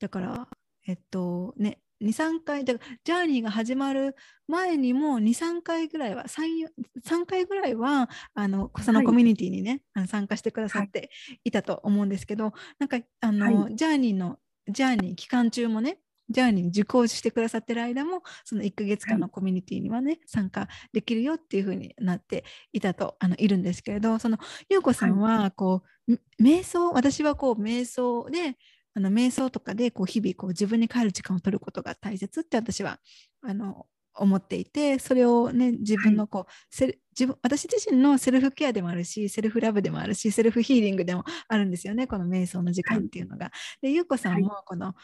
[0.00, 0.48] だから
[0.86, 4.16] えっとね23回だからジャーニーが始まる
[4.48, 6.66] 前にも23回ぐらいは 3,
[7.06, 11.10] 3回ぐらいはあのそのコミュニティにね、はい、参加してくださって
[11.44, 11.52] い。
[11.52, 14.38] たと思うんですけど、はい、なんかあの、はい、ジャーニーの
[14.68, 15.98] ジャーニー期間中もね
[16.28, 24.38] ジャーニー受講してくださってる間もその1ヶ月間のコミュニティにはね、参加できるよっていう風になっていたとあのいるんですけれどその
[24.68, 28.56] 優子さんはこう、瞑想私はこう瞑想で
[28.94, 32.98] あの瞑想とかでこう日々こう自分に帰る時間を取ることが大切って私は
[33.42, 43.46] あの思っていてそれをね自分のこう、はい、セル自分私自身のセルフケアでもあるしセルフラブでもあるしセルフヒーリングでもあるんですよねこの瞑想の時間っていうのが。
[43.46, 44.94] はい、でゆうこさんもこの、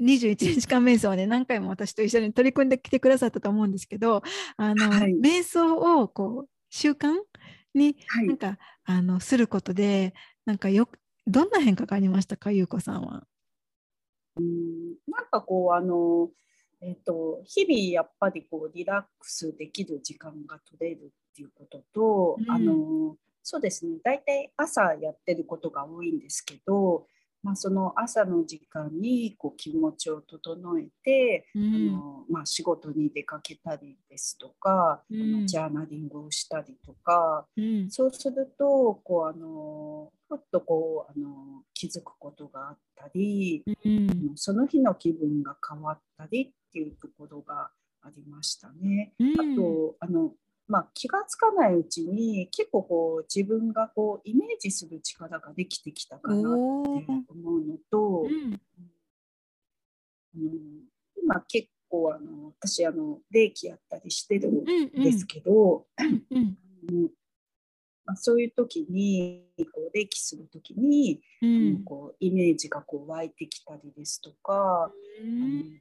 [0.00, 4.22] 21日間瞑想で何回も私と一緒に取り組んできてくださったと思うんですけど
[4.56, 7.14] あの、はい、瞑想をこう習慣
[7.74, 10.14] になんか、あのすることで
[10.44, 10.88] なんかよ
[11.26, 13.24] どんな変化がありましたかゆうこさんは？
[14.36, 16.30] うんなんかこうあの、
[16.80, 27.06] えーと、日々やっぱりこうリラックスできる時間が取れるっていうことと、うん、あのそうですね大体朝やってることが多いんですけど
[27.42, 43.64] まあ、その朝の時間にこう気持ちを整えて、うん、あのまあ、仕事に出かけたりですとか、うん、ジャーナリングをしたりとか、うん、そうするとこうあのふっとこうあの気づくことがあったり、
[44.36, 47.70] その日の気分が変わったりっていうところが
[48.02, 49.12] ありましたね。
[49.20, 50.32] あとあの
[50.68, 58.60] まあ、気がつかないうちに結構こう自分がこうイメージする力ができてきたかなって思うのと、うん、
[60.34, 60.50] あの
[61.22, 65.84] 今結構あの私あの霊気やったりしてるんですけど、
[68.04, 69.44] まあ、そういう時に
[69.74, 74.90] こう霊気する時に、うん、こうイメージがこう湧いてきたりですとか、
[75.20, 75.80] うん、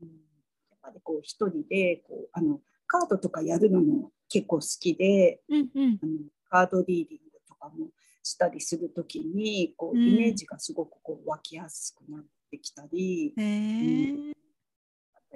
[0.00, 6.12] やっぱりこう一人でこうあのカードとかやるのも結構好きで、うんうん、あの
[6.50, 7.88] カードリーディングとかも
[8.22, 14.34] したりする時にこう、イメージがすごくこう湧きやすくなってきたり、うん、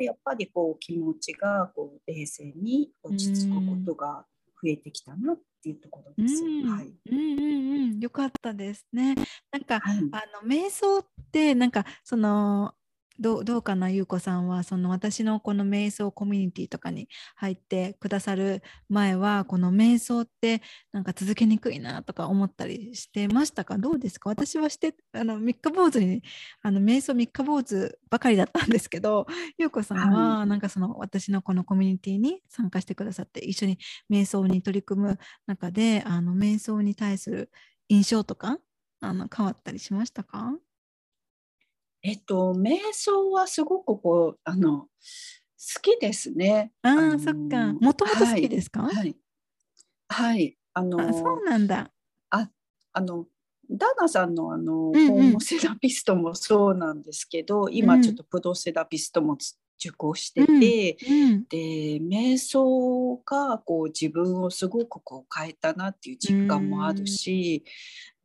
[0.05, 4.25] やっぱりこう気持ちがこう冷静に落ち着くことが
[4.63, 6.43] 増えてきたなっていうところです。
[6.43, 6.93] うん、はい。
[7.11, 7.39] うんうん
[7.93, 9.15] うん、よかったですね。
[9.53, 12.75] なんか、はい、あの瞑想ってなんかその
[13.21, 20.63] どうかな、ゆうこさんは、その私のこの瞑想コミュニティとかに入ってくださる前は、この瞑想って
[20.93, 23.77] なんか続けにくいなとか思ったりしてましたか？
[23.77, 24.31] どうですか？
[24.31, 26.23] 私はして、あの三日坊主に、
[26.63, 29.27] あの瞑想三日坊主ばかりだったんですけど、
[29.59, 37.51] ゆうこさんはなんかその私のこのコミュニティに参加してくださって、一緒に瞑想に取り組む中で、あの瞑想に対する
[37.89, 38.59] 印象とか
[39.01, 40.53] あの変わったりしましたか？
[42.03, 44.89] えっと、瞑想はすごくこうあの好
[45.83, 46.73] きですね。
[46.83, 47.73] ああ、そっか。
[47.81, 48.83] もともと好きですか？
[48.83, 49.17] はい。
[50.09, 51.91] はい、あのそうなんだ。
[52.31, 52.49] あ、
[52.93, 53.27] あの
[53.71, 59.37] ダーナさんのあの、うんうん、ホームセラピストもそうなんですけど、今ちょっとプロセラピストも
[59.79, 61.57] 受講してて、うんうん、で
[62.01, 67.65] 瞑想がこう自分をすごくこう変えたなっていう実感もあるし、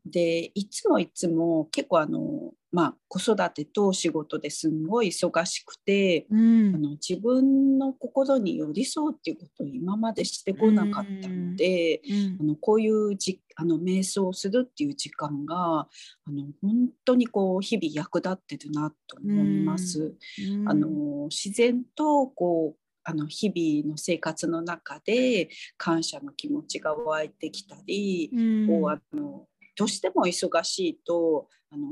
[0.05, 15.87] でいつもいつも結構あの、まあ、子育てと仕事ですんごい忙しくて、うん、あの自分の心に寄り添うっていうことを今までしてこなかったので、うん、あのこういうじあの瞑想をするっていう時間があ
[16.27, 20.15] の本当にこう日々役立ってるなと思います。
[20.51, 28.29] うん、あの自然とこうあの日々の生活の中で感謝の気持ちが湧いてきたり、
[28.67, 29.45] こうあの
[29.75, 31.87] どうしても忙しいとあの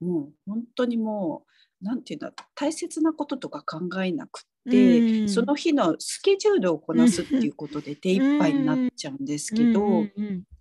[0.00, 1.42] もう本当にも
[1.80, 10.04] う何て言うんだ大切なこととか考えなくて、うん、その日のスケジュールをこなすっていうことで手一杯になっちゃうんですけど、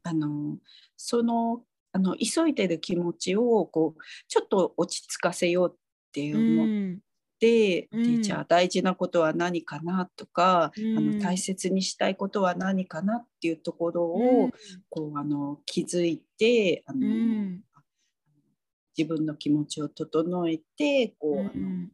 [0.03, 0.57] あの
[0.95, 5.77] そのあの急いでる気持ちをこうちょっと落ち着かせようっ
[6.11, 6.99] て思って、
[7.41, 10.09] うん、でじゃあ大事なことは何かな？
[10.15, 13.17] とか、うん、あの大切にしたいことは何かな？
[13.17, 14.51] っていうところを、うん、
[14.89, 16.99] こうあの気づいてあの、
[18.97, 21.87] 自分の気持ちを整えてこう、あの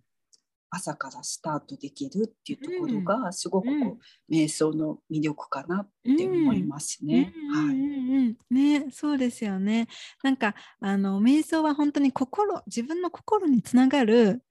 [0.76, 7.32] 朝からスタートできるっていうところがすごくこう、瞑想の魅力かなって思いますね。
[7.54, 8.36] はい。
[8.52, 9.88] ね、そうですよね。
[10.24, 14.42] なんかあの瞑想は本当に心、自分の心につながる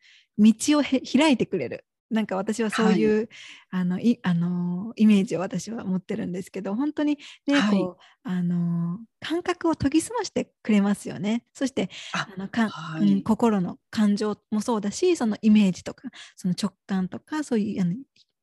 [0.43, 1.84] 道を開いてくれる。
[2.12, 3.28] なんか私はそういう、はい、
[3.70, 11.45] あのいあのイメージを私は持ってるんですけど本当にね、はい、こうあの感覚を研ぎ澄ましてくれますよね。
[11.55, 16.03] そしてあのか、はい、うん、心の感情もそうだしそのイメージとか
[16.36, 17.95] その直感とかそういうあの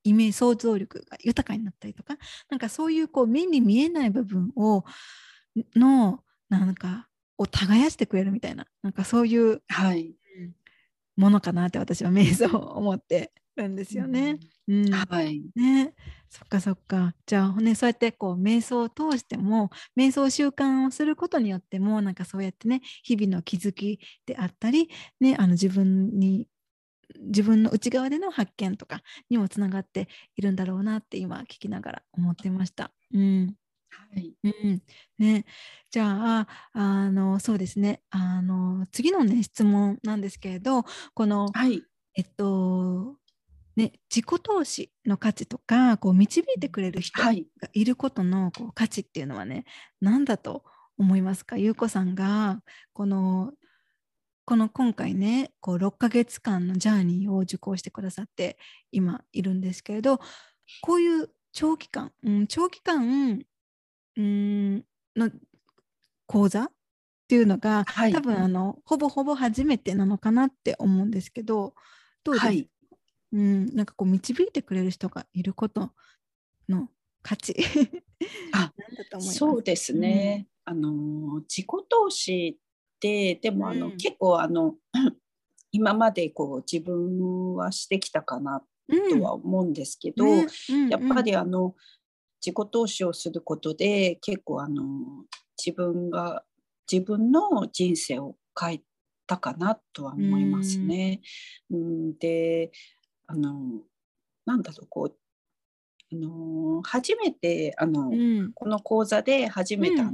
[0.03, 2.15] イメージ想像力が豊かになったりとか
[2.49, 4.83] なんかそういうこう目に見えない部分を
[5.75, 10.15] のなんかを耕してくれるみたいななんかそういう、はい、
[11.19, 14.39] ものかなって私は瞑想を思ってるんですよね。
[14.67, 15.41] うん、はい。
[15.55, 15.93] ね、
[16.29, 17.13] そっかそっか。
[17.25, 24.89] じゃあね、そうやってこう瞑想を通しても、瞑想習慣をすることによっても、なんかそうやってね、日々の気づきであったり、
[25.19, 26.47] ね、あの自分に
[27.19, 32.91] 自分の内側での発見とかにもつながっているんだろうなって今聞きながら思ってました。
[33.13, 33.55] うん。
[33.89, 34.33] はい。
[34.43, 34.81] うん。
[35.17, 35.45] ね、
[35.91, 36.05] じゃ
[36.41, 38.01] ああのそうですね。
[38.09, 40.83] あの次のね質問なんですけれど
[41.13, 41.83] この、はい、
[42.15, 43.15] えっと
[43.75, 49.63] ね、自己投資の価値とかこう導いてくれる人がいることのこう価値っていうのはね
[50.01, 50.65] 何だと
[50.97, 51.55] 思いますか？
[51.57, 52.61] 優子さんが
[52.91, 53.53] この
[54.43, 58.57] この今回ねこう6ヶ月間のジャーニーを受講してくださって
[58.91, 60.19] 今いるんですけれど
[60.81, 63.43] こういう長期間、うん、長期間
[64.19, 64.83] うん
[65.15, 65.31] の
[66.27, 66.71] 講座っ
[67.29, 71.73] ていうのが、はい、多分あのほぼほぼ初めてなのかなって思うんですけど
[72.23, 72.41] どうです？
[72.41, 72.69] か、はい、
[73.31, 75.91] うん、なんかこう導いてくれる人がいること
[76.67, 76.89] の
[77.21, 77.55] 価値。
[78.51, 78.73] あ
[79.19, 84.75] そうですね、うん、あの自己投資ってでもあの、うん、結構あの
[85.71, 88.61] 今までこう自分はしてきたかな
[89.09, 91.75] とは思うんですけど、うん、やっぱりあの
[92.45, 94.83] 自己投資をすることで結構あの
[95.63, 96.43] 自分が
[96.91, 98.81] 自分の人生を変え
[99.27, 101.21] たかなとは思いますね。
[101.69, 102.71] うん、で
[103.27, 103.81] あの
[104.45, 105.15] なんだろうこう
[106.11, 110.13] あの初めてあの、うん、この講座で初めてあの、う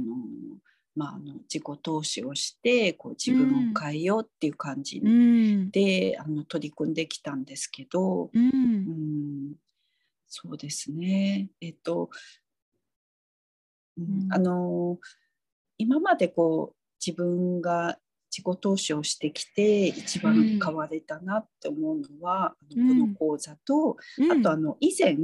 [0.94, 5.00] まあ、あの自己投資をしてこう自分を変えようっていう感じ
[5.70, 9.54] で、あの取り組んできたんですけど、うん
[10.28, 11.48] そうですね。
[11.60, 12.10] えっと、
[13.98, 14.98] うんあの
[15.78, 17.98] 今までこう自分が
[18.30, 25.16] 自己投資をしてきて一番変われたなって思うのは、うん、あのこの講座と、うん、あとあの以前あ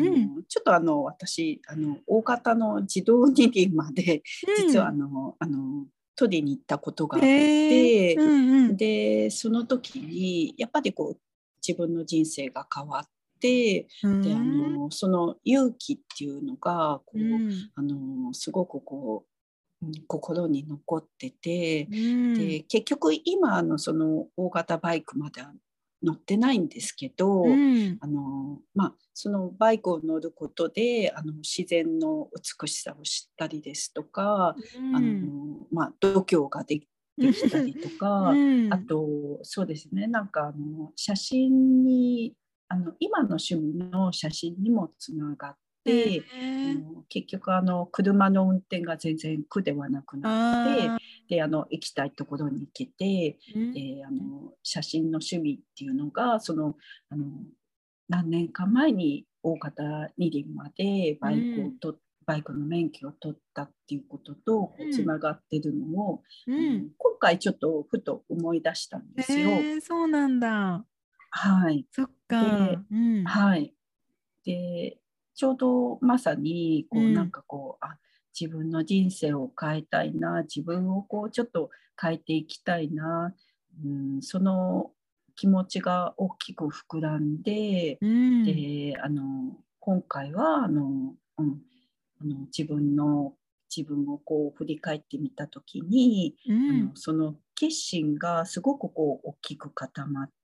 [0.00, 4.22] の、うん、ちょっとあの私あの大型の自動二輪まで
[4.58, 5.86] 実はあの、あの
[6.16, 11.18] 取りに行ったことがあって、うんうん、でその時にやっぱりこう
[11.66, 13.08] 自分の人生が変わっ
[13.38, 17.18] て、であのその勇気っていうのがこう、
[17.74, 19.28] あのすごくこう
[20.06, 25.52] 心に残ってて、うん、で結局今のその大型バイクまでは
[26.02, 32.28] 乗ってないんですけど、うん、あのまあ、そのバイクを乗ることであの自然の
[32.60, 36.86] 美しさを知ったりですとか、うん、あのまあ、度胸ができ
[37.50, 38.32] たりとか、
[38.70, 42.34] あとそうですねなんかあの写真に
[42.68, 45.56] あの今の趣味の写真にもつながっ、
[45.86, 46.22] えー、
[47.08, 50.76] 結局あの車の運転が全然苦ではなくなっ
[51.28, 56.74] てであの行きたいところに行けて、うん、であの写真の趣味っていうのがその
[57.10, 57.24] あの
[58.08, 61.96] 何年か前に大型二輪までバイクをと、うん、
[62.26, 69.50] バイクの免許を取ったっていうこととつながってるのを、うん、うん、今回ちょっとふと思い出したんですよ。
[69.50, 70.84] えー、そうなんだ。
[71.36, 71.86] はい。
[71.92, 72.40] そっか。
[72.90, 73.74] うん、はい。
[74.44, 74.96] で
[75.34, 77.98] ちょうどまさにこうなんかこう、うん、あ
[78.38, 81.70] 自分の人生を変えたいな自分をこうちょっと
[82.00, 83.34] 変えていきたいな、
[83.84, 84.92] うん、その
[85.34, 91.60] 気持ちが大きく膨らんでうん、であの今回はあの、うん、
[92.20, 93.34] あの自分の
[93.74, 100.34] 自分をこう振り返ってみた時に、うん、あのその決心がすごくこう大きく固まって、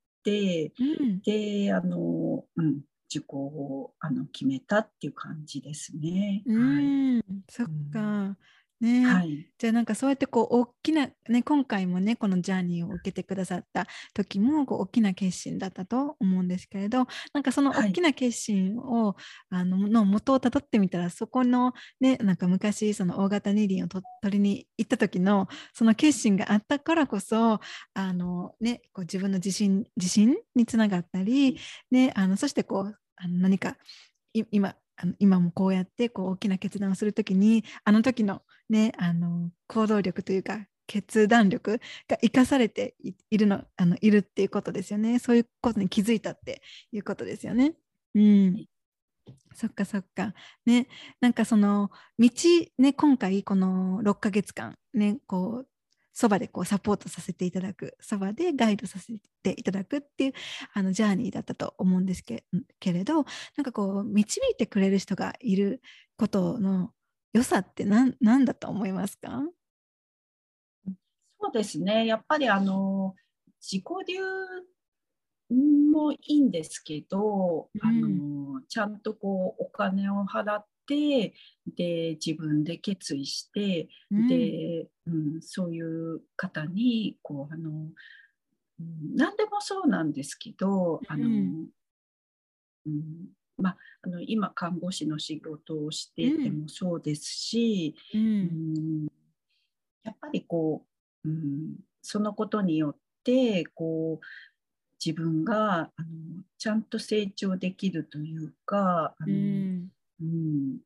[0.78, 6.42] うん、であの、うん、受講をあの決めたっていう感じですね。
[6.46, 8.36] はい、そっか、
[8.82, 19.14] ね、はい、じゃあなんかそうやってこう大きな、ね、今回もねこのジャーニーを受けてくださった時もこう大きな決心だったと思うんですけれどなんかその大きな決心を、はい、
[19.60, 27.60] あのの元をたどってみたらそこのねなんか昔その大型二輪を取りに行った時のその決心があったからこそ
[27.94, 31.56] あの、ね、こう自分の自信自信につながったり、
[31.92, 33.76] ね、あのそしてこうあの何か
[34.50, 42.94] 今あの今もこうやってこう大きな決断をする時にあの時の,、ね、あの行動力というか決断力が生かされて
[43.30, 47.74] いるのあのいるっていうことですよねそういうことに気づいたっていうことですよね。
[48.14, 48.66] うん、
[49.54, 50.34] そっかそっか。
[50.66, 50.86] ね、
[51.20, 52.30] なんかその道、
[52.78, 55.68] ね、今回この6ヶ月間、ね、こう
[56.12, 60.32] そばでこうサポートさせていただくそばでガイドさせていただくっていう
[60.74, 62.44] あのジャーニーだったと思うんですけ
[62.92, 63.24] れど
[63.56, 65.80] なんかこう導いてくれる人がいる
[66.16, 66.90] ことの
[67.32, 69.42] 良さって何何だと思いますか？
[71.40, 72.06] そうですね。
[72.06, 73.14] やっぱりあの
[73.60, 74.20] 自己流
[75.90, 81.34] もいいんですけど、うん、あのちゃんとこうお金を払って
[81.76, 91.26] で自分で決意して、うん、で、うん、そういう方にこうあの、うん、何でもそうなんですけど、あの
[92.86, 93.28] うん。
[93.58, 99.06] まあ、あの今看護師の仕事をしててもそうですし、うん。
[100.02, 100.84] やっぱりこ
[101.24, 104.26] う、うん、そのことによってこう
[105.04, 109.86] 自分があのちゃんと成長できるというかあの、
[110.22, 110.28] うん。
[110.28, 110.78] うん、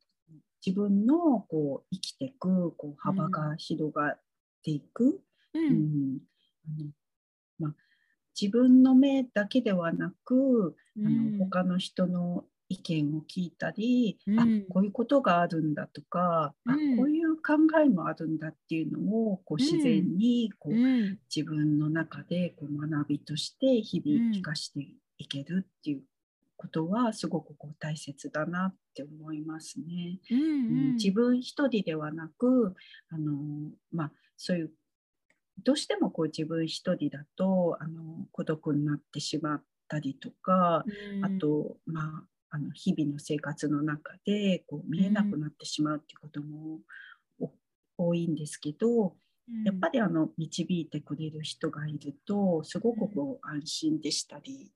[0.65, 4.19] 自分のこう生きていくこう幅が広がっ
[4.63, 5.21] ていく、
[5.53, 6.17] うん、うん、
[6.65, 6.89] あの
[7.59, 7.75] まあ、
[8.39, 24.85] 自分の目だけではなく、うん、あの他の人の意見を聞いたり、うん、あこういうことがあるんだとか、うん、あこういう考えもあるんだっていうのをこう自然にこう、うん、自分の中でこう学びとして日々生かして
[25.17, 26.01] いけるっていう
[26.57, 30.19] ことはすごくこう大切だなって思いますね。
[30.31, 32.73] うん、うん、自分一人ではなく
[33.09, 34.71] あの、まあ、そういう
[35.63, 40.83] どうしてもこう自分一人だとあの孤独になってしまったりとか、
[41.15, 46.79] うん、あと、まあ、あの日々の生活の中でこう見えなくなってしまうっていうことも、
[47.97, 49.15] 多いんですけど、
[49.63, 54.71] やっぱりあの導いてくれる人がいるとすごくこう安心でしたり、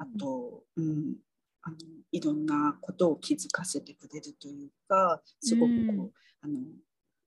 [0.00, 1.16] あと、うん、
[1.62, 1.76] あの
[2.10, 6.12] いろんなことを気づかせてくれるというかすごくこう、
[6.42, 6.58] あの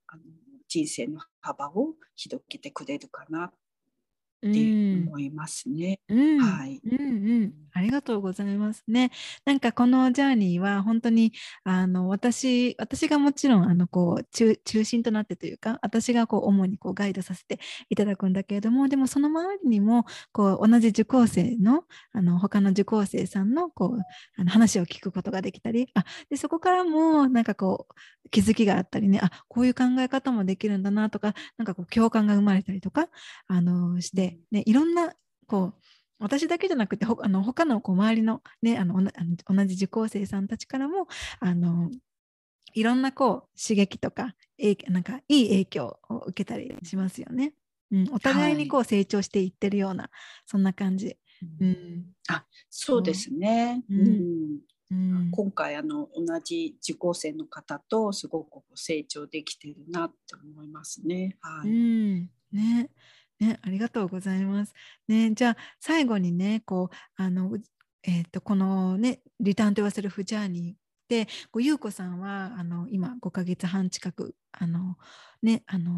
[0.07, 0.23] あの
[0.67, 3.51] 人生の幅を広げてくれるかなっ
[4.37, 5.99] って思いますね。
[6.07, 7.05] うん、はい、うんう
[7.45, 7.53] ん。
[7.78, 9.11] ありがとうございますね。
[9.45, 17.59] なんかこのジャーニーは本当にあの私私がもちろんあのこう中心となってというか私がこう主にこうガイドさせて
[17.89, 23.99] いただくんだけれどもでもその周りにもこう同じ受講生のあの他の受講生さんのこう
[24.38, 33.07] あの話を聞くことができたりあでそこからもなんかこう気づきがあったりねあこういう考え方もできるんだなとかなんかこう共感が生まれたりとか
[33.47, 35.13] あのしてね、いろんな
[35.47, 35.82] こう
[36.20, 39.01] 私だけじゃなくてほあの他のこう周りの,、ね、あの
[39.45, 41.07] 同じ受講生さんたちからも
[41.39, 41.91] あの
[42.74, 44.36] いろんなこう刺激とか
[44.89, 47.53] なんかいい影響を受けたりしますよね。
[47.91, 50.11] うん、お互いにこう成長していってるような、はい、
[50.45, 51.18] そんな感じ。
[51.61, 53.84] うん、あそうですね。
[53.89, 54.59] うん、
[54.91, 61.38] うん、今回あの同じ受講生の方とすごく成長できてるなって思いますね。
[61.41, 62.30] はい、うん。
[62.51, 62.89] ね
[63.39, 64.73] ね、ありがとうございます。
[65.07, 67.57] ね、じゃあ最後にね、こうあの
[68.07, 70.75] えーと、このね「リターン・トゥ・ワセルフ・ジャーニー」
[71.09, 74.97] でこう優子さんはあの今5ヶ月半近くあの、
[75.41, 75.91] ね、あの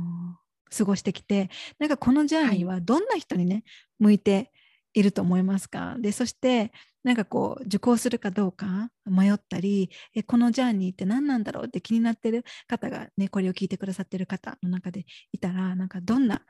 [0.76, 3.64] 過ごしてきてなんかこのジャーニーはどんな人にね、はい、
[4.00, 4.52] 向いて
[4.94, 5.98] いると思いますか？
[6.00, 6.72] でそして
[7.04, 16.42] なんかこう受講するかどうか迷ったりえこのジャーニーって何なんだろうって気になってる方がねこれを聞いてくださってる方の中でいたらなんかどんな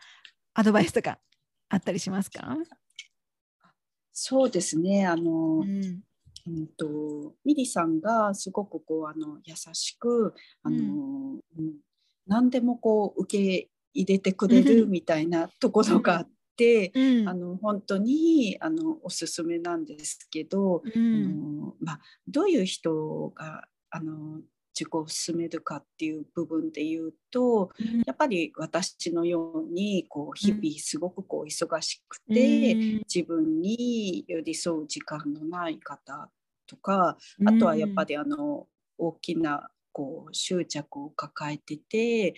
[0.59, 1.17] アドバイスとか
[1.69, 2.57] あったりしますか？
[4.11, 5.07] そうですね。
[5.07, 6.01] あの、うん、
[6.47, 10.75] うんとミリさんがすごくこうあの優しくあの、
[11.57, 11.75] うん、
[12.27, 24.41] 何でもこう受け入れてくれるみたいなところがあって、うん、あの本当にあのおすすめなんですけど、あのまあ、どういう人があの
[24.79, 36.29] 自己を進めるかっていう部分で言うと、うん、やっぱり私のようにこう日々すごくこう忙しくて、うん、自分に寄り添う時間のない方
[36.65, 38.67] とかあとはやっぱりあの
[38.97, 42.37] 大きなこう執着を抱えてて、こ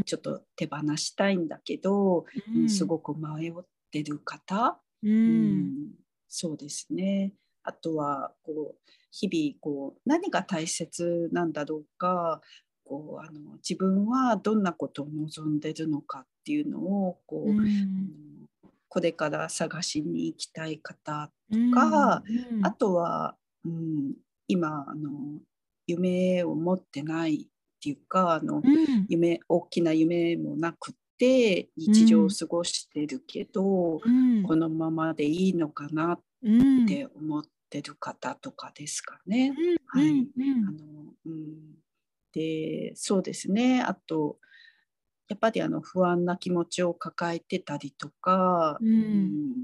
[0.00, 2.68] うちょっと手放したいんだけど、うん。
[2.68, 3.52] すごく迷っ
[3.90, 5.92] てる方、うん。
[6.28, 7.32] そうですね。
[7.62, 12.40] あとはこう日々こう何が大切なんだろうか
[12.84, 18.10] こうあの自分はどんなことを望んでるのかっていうのをこう、うん、
[18.88, 24.14] これから探しに行きたい方とか、うんうん、あとは、うん、
[24.48, 25.10] 今あの
[25.86, 27.46] 夢を持ってないっ
[27.82, 28.62] ていうかあの、
[29.08, 34.00] 夢大きな夢もなくて日常を過ごしてるけど、
[34.46, 36.20] このままでいいのかなっ
[36.86, 37.59] て思って。
[37.70, 39.54] ってる方とかですかね。
[39.86, 40.28] はい、
[40.66, 41.76] あのうん、
[42.32, 43.80] でそうですね。
[43.80, 44.38] あと
[45.28, 49.54] やっぱりあの不安な気持ちを抱えてたりとか、うん、うん、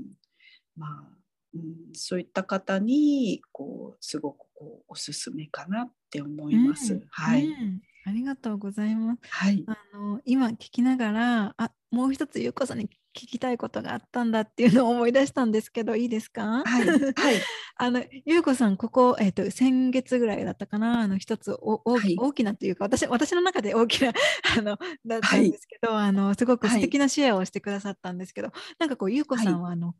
[0.76, 1.18] まあ、
[1.54, 6.94] うん、そういった方にこうすごくこうおすすめかなって思います。
[6.94, 7.48] うん、はい、
[8.04, 9.20] ありがとうございます。
[9.28, 16.62] はい、あの今聞きながらあもう一つゆうこさんに聞きたいことがあったんだっていうのを思い出したんですけどいいですか？
[16.64, 16.96] はい、は
[17.32, 17.42] い、
[17.76, 21.00] あのゆうこさんここ、えーと、先月ぐらいだったかな？
[21.00, 24.12] あの一つおお、はい、大きなというか私私の中で 大きな
[24.58, 29.94] あのだったんですけど、はい、あのすごく素敵なシェアをしてくださったんですけど、はい、なんかこうゆうこさんはあの、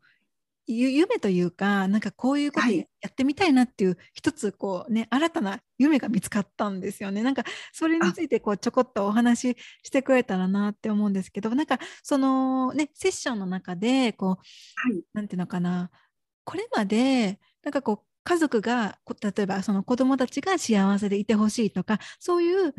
[0.67, 7.23] 夢というかなんかこういうことやってみたいなっていう、はい、一つこうね新たな夢が見つかったんですよね。
[7.23, 14.35] なんかそれについてこうちょこっとお話ししてくれたらなって思うんですけどなんかそのねセッションの中でこう、は
[14.93, 15.89] い、なんていうのかな
[16.43, 22.75] これまでなんかこう家族が例えばその子どもたちが幸せでいてほしいとかそういう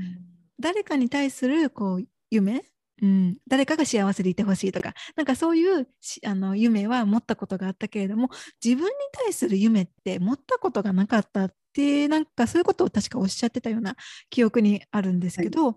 [0.60, 2.64] 誰かに対するこう夢
[3.02, 5.88] うん、誰かが幸せでいてほしいとかなんかそういう
[6.24, 8.30] あの夢は持ったことがあったけれども
[8.64, 13.94] 自分に対する夢って持ったことがなかったってなんかそういうことを確かおっしゃってたような
[14.30, 15.72] 記憶にあるんですけど、は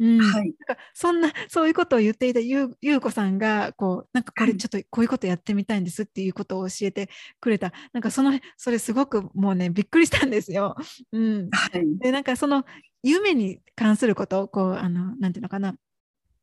[0.00, 0.20] い、うん。
[0.20, 7.08] はい、なんかそんなそういうことを言っていたゆうこさんがこうなんかこれちょっとこういうことやってみたいんですっていうことを教えて
[7.40, 7.72] くれた。
[7.92, 10.76] なんかそのそれすごくもうねびっくりしたんですよ。
[11.12, 12.64] うん、はい、でなんかその
[13.02, 15.74] 夢に関することをこうあのなんていうのかな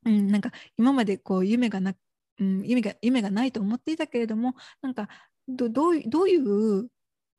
[0.06, 1.94] うん、なんか今までこう夢がな、
[2.40, 5.08] うん、夢が夢がないと思っていたけれどもなんか
[5.48, 6.88] どどうどういう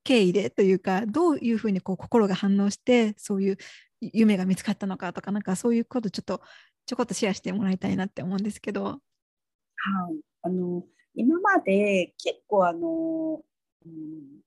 [0.05, 3.57] 経緯でというかどういうふうにこう心が反応してそういう
[4.01, 6.43] 夢が見つかったのかとかなんかそういうことちょっと
[6.87, 8.85] ちょこっとシェアしてもらいたいなって思うんですけど。
[8.85, 9.01] はい
[10.43, 10.85] あの
[11.15, 13.41] 今まで結構あの、
[13.87, 14.41] うん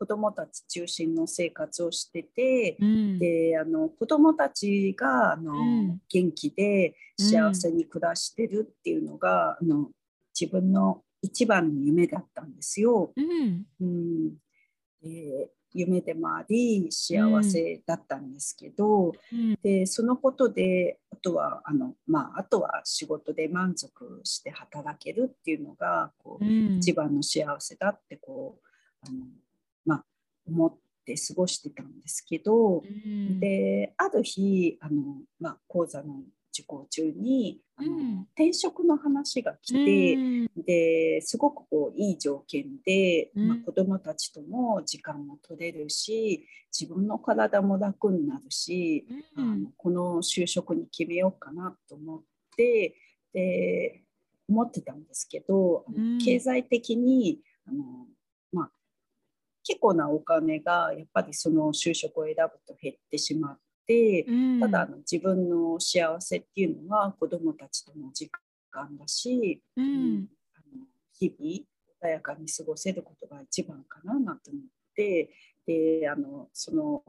[0.00, 9.88] 子どもたち中心の生活をしてて、うん、であの子どもたちがあの、うん、元気で幸せに暮らしてるっていうのが、うん、あの
[10.38, 13.12] 自分の一番の夢だったんですよ。
[13.16, 14.36] うん。
[15.02, 19.12] で夢でもあり幸せだったんですけど、
[19.62, 29.49] でそのことであとはあの、まあ、あとは仕事で満足して働けるっていうのがこう、一番の幸せだってこうあのまあ、
[30.50, 30.74] 思っ
[31.04, 36.22] て過ごしてたんですけど、うん、である日あの、まあ、講座の
[36.52, 46.46] 受講中にあの、うん、転職の話が来て、うん、ですごくこういい条件で、まあ、子どもたちとも時間も取れるし
[46.76, 49.04] 自分の体も楽になるし、
[49.36, 52.20] あのこの就職に決めようかなと思っ
[52.56, 52.94] て
[53.32, 54.02] で
[54.48, 55.84] 思ってたんですけど、
[56.24, 58.06] 経済的にあの
[59.64, 68.30] 結構なお金がやっぱりその就職を選ぶと減ってしまって、うん、ただあの自分の幸せっていうのは子どもたちとの時
[68.70, 70.86] 間だし、うん、あの
[71.18, 71.64] 日々
[72.02, 74.62] 穏やかに過ごせることが一番かななんて思っ
[74.94, 75.30] て
[75.66, 77.02] であのその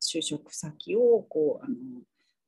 [0.00, 1.74] 就職先をこうあの、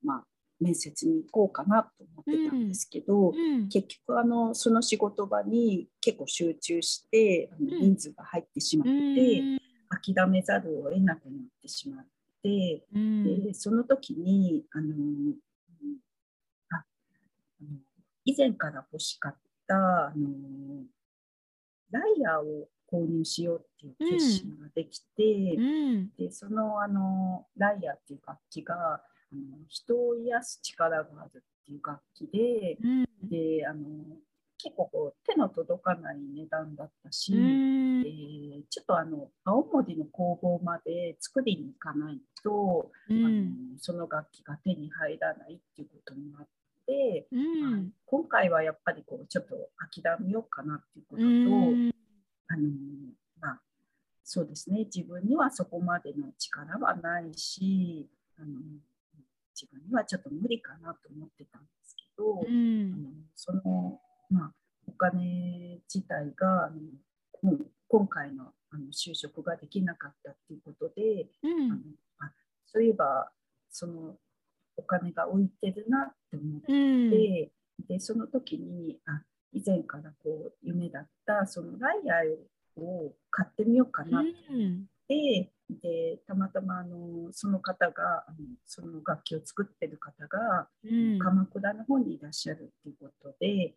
[0.03, 0.25] まあ、
[0.61, 3.37] 面接に行こうかなと思ってたんですけど、うん。
[3.37, 9.43] うん、結局あのその仕事場に結構集中してあの人数が入ってしまって、
[10.15, 12.07] 諦めざるを得なくなってしまっ
[12.43, 14.95] て、でその時にあの
[16.73, 16.85] ああ
[17.63, 17.79] の
[18.25, 19.37] 以前から欲しかっ
[19.67, 20.85] たあの
[21.91, 25.57] ライヤーを購入しようっていう決心ができて、
[26.19, 29.03] でそのあのライヤーっていう楽器が
[29.33, 32.87] あの人を癒す力があるっていう楽器で、う
[33.27, 33.85] ん、であの
[34.61, 46.47] 結構こう手の届かない値段だったし、えー、ちょっとあの青森の工房まで作りに行かないと、あのその楽器が手に入らないっていうこともあっ
[46.87, 49.55] て、まあ、今回はやっぱりこうちょっと
[49.93, 51.27] 諦めようかなっていうことと、
[52.49, 52.69] あの
[53.41, 53.61] まあ、
[54.25, 54.87] そうですね。
[54.93, 58.09] 自分にはそこまでの力はないし
[58.39, 58.59] あの
[59.61, 64.01] 自分にはちょっと無理かなと思ってたんですけど、あのその
[64.31, 64.53] まあ、
[64.87, 66.71] お金自体があ
[67.43, 67.57] の
[67.89, 71.81] 今回のあの就職ができなかったっていうことで、うん、あの
[72.19, 72.33] あ
[72.67, 73.31] そういえば
[73.71, 74.17] その
[74.77, 77.11] お金が浮いてるなって思って、うん、
[77.89, 90.69] でその時にあ以前からこう夢だったそのライアーを買ってみようかなって、うん、ででたまたまあのその方があのその楽器を作ってる方が、
[91.21, 93.75] 鎌倉の方にいらっしゃるっていうことで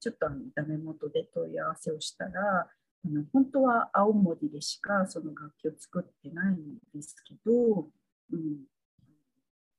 [0.00, 2.68] ちょっとあのダメ元で問い合わせをしたら、
[3.04, 7.88] あの本当は青森でしかその楽器を作ってないんですけど、
[8.32, 8.64] うん。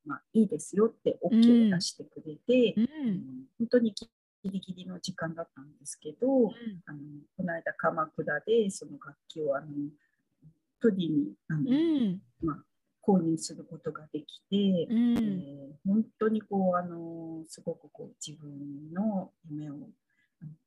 [0.06, 2.86] まあ、いいですよって OK を出してくれて、うん、
[3.58, 6.50] 本当にギリギリの時間だったんですけど、うん、
[6.84, 6.98] あの
[7.36, 9.66] この間鎌倉でその楽器をあの
[10.84, 12.20] 取りにあの、うん。
[12.42, 12.56] まあ、
[13.02, 19.74] 購入することができて、うん、えー、本当にこうあのすごくこう自分の夢を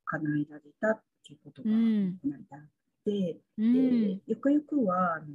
[0.04, 2.62] 叶えられたっていうことがこの間あっ
[3.04, 5.26] て、うん、でゆくゆくはあの、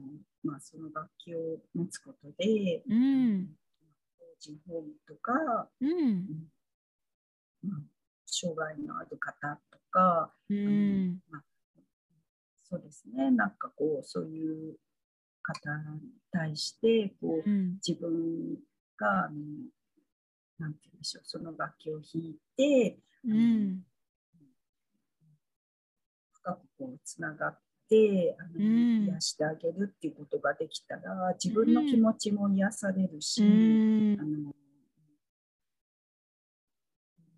[0.43, 1.39] まあ、その楽器を
[1.75, 3.47] 持つことで、うん、
[4.19, 5.31] 法人ホームとか、
[5.81, 6.25] うん。
[7.63, 7.81] まあ、
[8.25, 11.19] 障害のある方とか、うん。
[11.29, 11.43] まあ、
[12.73, 13.29] そうですね。
[13.29, 14.75] なんかこうそういう
[15.43, 18.57] 方に対してこう、うん、自分
[18.97, 19.35] があの
[20.57, 22.97] なんて言うんでしょうその楽器を弾いて、
[23.27, 23.81] うん、
[26.31, 34.51] 深くこうつながってあの、うん、癒してあげるっていうことができたら自分の気持ちも癒されるし、あの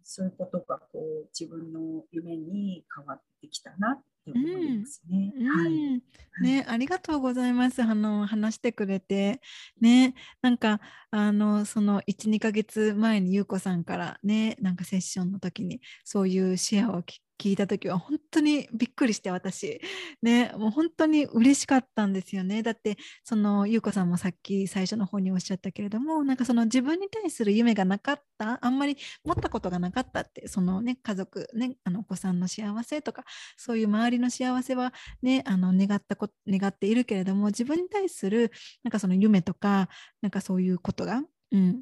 [0.01, 5.33] そういうことがこう自分の夢に変わってきたなって思いますね。
[5.37, 6.01] うん、はい、
[6.41, 7.81] ね、ありがとうございます。
[7.81, 9.41] あの話してくれて、
[9.79, 19.81] ね、なんかあのその1、2ヶ月前に優子さんからね、なんかセッションの時にそういうシェアを聞聞いた時は本当にびっくりして私。
[20.21, 22.63] ねもう本当に嬉しかったんですよね。
[22.63, 33.23] だってその優子さんもさっき最初の方におっしゃったけれどもなんかその自分に対する夢がなかったあんまり持ったことがなかったってそのね家族ねあのお子さんの幸せとか
[33.57, 38.51] そういう周りの幸せはねあの願ったこ願っているけれども自分に対する
[38.83, 39.89] なんかその夢とか
[40.21, 41.21] なんかそういうことが、
[41.51, 41.79] うん、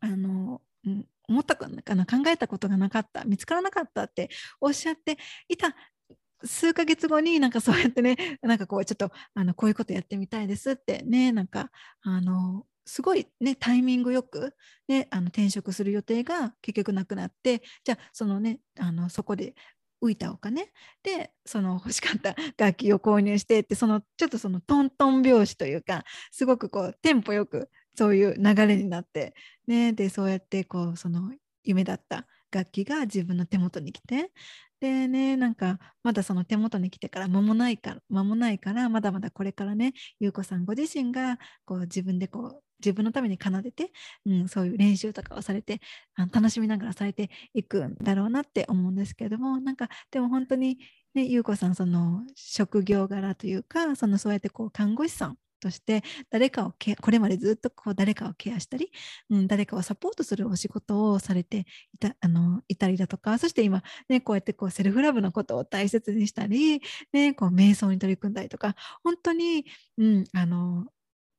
[0.00, 4.28] あの、うん、思ったかな考えたことがなかった見つからなかったって
[4.60, 5.16] おっしゃって
[5.48, 5.74] いた
[6.44, 11.70] 数ヶ月後になんかそうやってね なんかこうちょっとあのこういうことやってみたいですってねなんか
[12.02, 14.56] あのすごいねタイミングよく、
[14.88, 19.54] ね、あの転職する予定が結局なくなってじゃあそのねあのそこで
[20.02, 20.72] 浮いたお金
[21.02, 29.34] でその欲しかった楽器を購入してってそのちょっとそのトントン拍子というかすごくこうテンポよくそういう流れになって、
[29.66, 31.32] ね、でそうやってこうその
[31.64, 34.30] 夢だった楽器が自分の手元に来て
[34.80, 43.92] でねなんかまだその手元に来てから間もないから間もないからまだまだこれからね優子さんご自身がこう自分でこう自分のために奏でて、
[44.24, 45.80] うん、そういう練習とかをされて
[46.14, 50.78] あの楽しみながらされていくんだろうなって思うんですけれどもなんかでも本当に
[51.14, 58.90] ね優子さんその職業柄というかそのそうやってこう看護師さんとして誰かをこれまでずっとこう誰かをケアしたり、
[59.30, 66.80] うん、誰かをサポートするお仕事をされていたあのいたりだとかそして今、ね、こうやってこうセルフラブのことを大切にしたり、
[67.12, 69.66] ね、こう瞑想に取り組んだりとか本当に、
[69.98, 70.86] うん、あの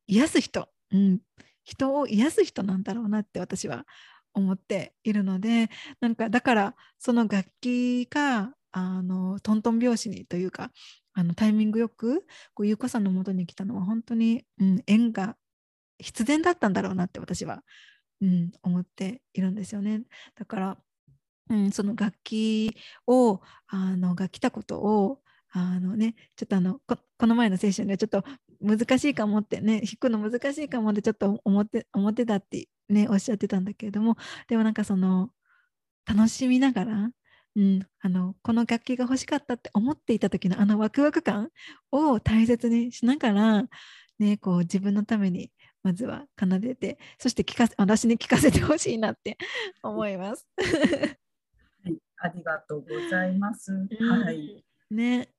[0.08, 1.20] 癒す人、うん、
[1.64, 3.86] 人を癒す人なんだろうなって私は
[4.34, 5.70] 思っているので
[6.00, 10.72] なんかだからその楽器があのトントン拍子にというか
[11.14, 15.36] あのタイミングよくこう優子さんのもとに来たのは本当に、うん、縁が
[16.00, 17.64] 必然だったんだろうなって私は、
[18.22, 20.04] うん、思っているんですよね。
[20.36, 20.78] だから、
[21.50, 22.76] うん、その楽器
[23.08, 25.20] をあのが来たことを
[25.54, 28.24] あのね、ちょっとあのこの前のセッションでちょっと
[28.62, 34.16] 難しいかもってね弾くの難しいかもってちょっと思って思ってたってねおっしゃってたんだけれども
[34.48, 35.30] でもなんかその
[36.06, 37.10] 楽しみながら
[37.56, 41.50] うん、あのこの楽器が欲しかったって思っていた時のあのワクワク感
[41.92, 43.64] を大切にしながら、
[44.20, 45.52] ね、こう自分のために
[45.84, 49.38] まずは奏でてそして聞かせ私に聞かせてほしいなって
[49.84, 50.48] 思います。
[51.84, 53.72] はい、ありがとうございます。
[53.74, 54.64] はい。
[54.90, 55.34] ね、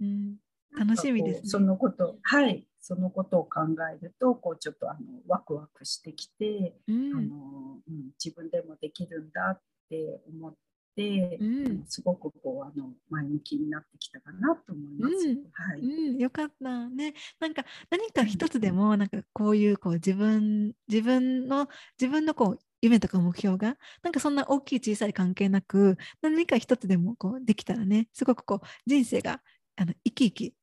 [0.00, 0.36] うん、
[0.76, 3.60] 楽しみです、ね、そのこと、はい、そのことを考
[3.92, 10.58] えると、こうちょっとあのワクワクしてきて、うん、あのうん、自分でもできるんだって思って、
[11.04, 15.28] うん、すごくこうあの前向きになってきたかなと思います。
[15.28, 17.14] うん、はい、うん、よかったね。
[17.40, 21.68] なんか何か一つでもなんかこういうこう自分自分の
[22.00, 29.40] 自分のこう夢とか目標がなんかそんな大きい小さい関係なく何か一つでもこうできたらねすごくこう人生が
[29.76, 30.54] あの生き生き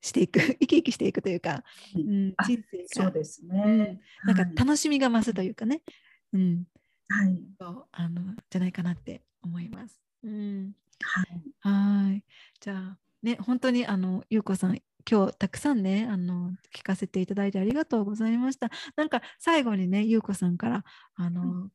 [0.00, 1.64] していく 生き生きしていくというか、
[1.94, 2.84] うん、人生が。
[2.88, 5.82] そうですね、うん、なんか楽しみが増すというかね、
[6.32, 6.64] うん、
[7.08, 10.00] はい、そうあのじゃないかなって思います。
[10.22, 10.72] うん、
[11.02, 11.42] はい。
[11.60, 12.24] はい。
[12.60, 14.78] じゃあね本当にあのゆうこさん
[15.10, 18.70] 今日たくさんねあの聞かせていただいてありがとうございました。
[18.96, 20.84] なんか最後にねゆうこさんから
[21.14, 21.72] あの、うん、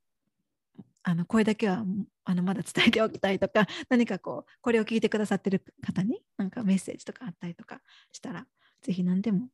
[1.04, 1.84] あの声だけは
[2.26, 8.46] あのまだ伝えておきたいとか何かこうこれを聞いてくださってる方になんかメッセージとかあったりとかしたら
[8.82, 9.50] ぜひ何でも。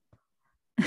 [0.77, 0.85] は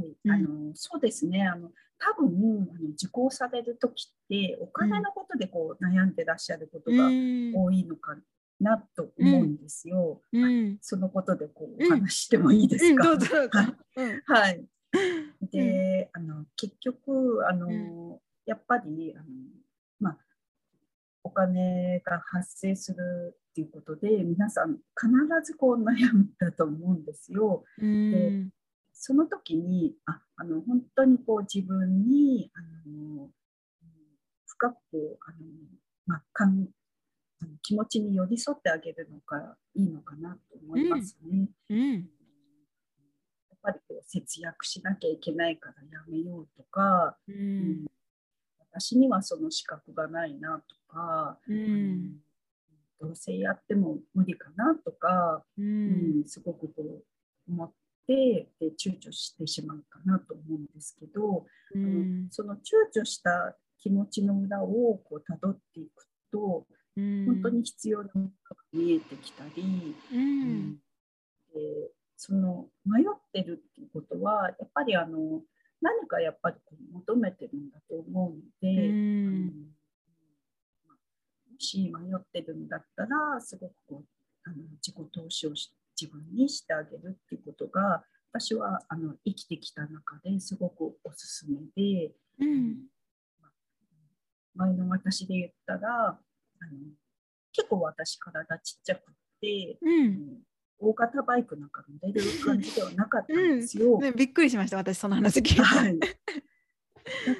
[0.00, 1.46] い、 あのそうですね。
[1.46, 1.70] あの
[2.00, 8.16] 多分あの受講される時ってお金のことでこう悩んでらっしゃることが多いのか
[8.58, 10.22] なと思うんですよ。
[10.32, 13.04] うん、そのことでこうお話してもいいですか？
[14.26, 14.64] はい。
[15.52, 19.24] で、あの結局あの、やっぱりあの
[20.00, 20.18] まあ
[21.22, 25.10] お金が発生するっていうことで皆さん必
[25.44, 27.64] ずこう悩むんだと思うんですよ。
[27.78, 28.46] で
[29.02, 33.30] その時にああの本当にこう自分にあの
[34.44, 35.38] 深くあの、
[36.06, 36.68] まあ、かん
[37.62, 41.48] 気持ちに寄り添ってあげるのがいいのかなと思いますね。
[41.70, 41.98] うん、うん、や
[43.56, 47.86] っぱりこう節約しなきゃいけないからやめようとか、うん、うん、
[48.70, 52.16] 私にはその資格がないなとか、うん、
[53.00, 56.24] どうせやっても無理かなとか、うん。
[56.26, 57.02] すごくこう
[57.50, 57.72] 思っ
[58.06, 62.58] てで躊躇してしまうかなと思うんですけど、うん、その躊
[62.94, 70.72] 躇した気持ちの裏をこう辿っていくと、本当に必要なものが見えてきたり、うん、
[71.54, 75.40] でその迷ってるっていうことはやっぱりあの
[75.80, 76.56] 何かやっぱり
[76.92, 79.52] 求めてるんだと思うので、うん、も
[81.58, 84.04] し迷ってるんだったらすごくこう
[84.44, 92.76] あの自己投資をし自分にしてあげるっていうことが私はあの生きてきた中ですごくおすすめで、うん、
[94.54, 96.18] 前の私で言ったらあの
[97.52, 100.38] 結構私体ちっちゃくて、うん、
[100.78, 103.94] 大型バイクなんか乗れる感じではなかったんですよ。
[103.94, 104.00] うん。
[104.00, 105.62] ね、びっくりしました私その話聞いて。
[105.62, 106.08] はい、だ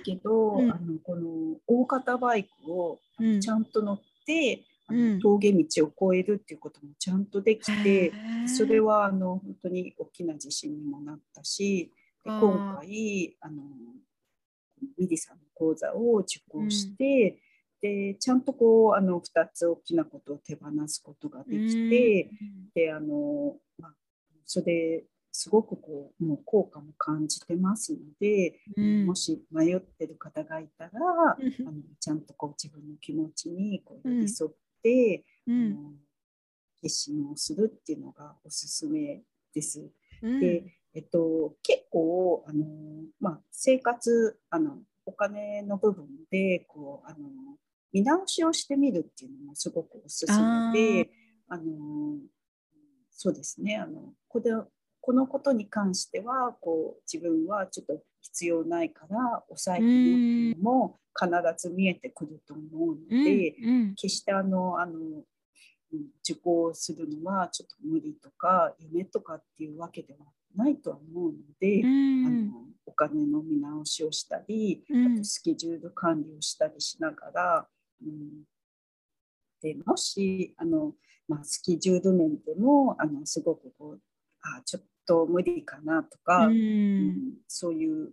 [0.04, 3.00] けど、うん、あのこの大型バイクを
[3.40, 4.64] ちゃんと乗って、
[5.20, 8.12] 峠道を越えるっていうこともちゃんとできて、
[8.46, 11.92] それはあの本当に大きな自信にもなったし
[12.24, 13.62] で今回あの
[14.98, 17.38] ミリさんの講座を受講して、
[17.80, 22.30] でちゃんとこうあの2つ大きなことを手放すことができて、
[22.74, 23.92] であの、まあ、
[24.44, 34.56] それすごくこうもう効果も感じてますので、うん、もし迷ってる方がいたら、あのちゃんとこう自分の気持ちにこう寄り添って、
[35.46, 35.92] うん、あの
[36.82, 39.22] 決心をするっていうのがおすすめ
[39.54, 39.90] です。
[40.22, 42.66] うん、でえっと、結構あの、
[43.20, 47.28] まあ、生活あのお金の部分でこうあの
[47.92, 50.40] 見直しをしてみるっていうのもすごくおすす
[50.72, 51.10] めで、
[51.48, 52.18] あの
[53.10, 53.76] そうですね。
[53.76, 54.50] あのこれ
[55.00, 64.94] このことに関してはこう自分はちょっと必要ないから抑えてるのも必ず見えてくると思うので、うんうん、決してあのあの
[66.22, 72.52] 受講するのはちょっと無理とか夢とかっていうわけではないとは思うので、うん、あの
[72.86, 77.66] お金の見直しをしたり、あとスケジュール管理をしたりしながら、
[78.02, 78.44] うん、
[79.62, 80.92] でもしあの、
[81.28, 84.00] まあ、スケジュール面でもあのすごくこう
[84.42, 84.88] あちょっと
[85.28, 87.16] 無理かなとか、うん、うん、
[87.48, 88.10] そういう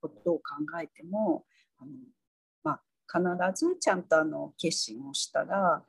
[0.00, 0.42] ことを考
[0.82, 1.44] えても
[1.78, 1.90] あの、
[2.62, 5.82] まあ、必ずちゃんとあの決心をしたら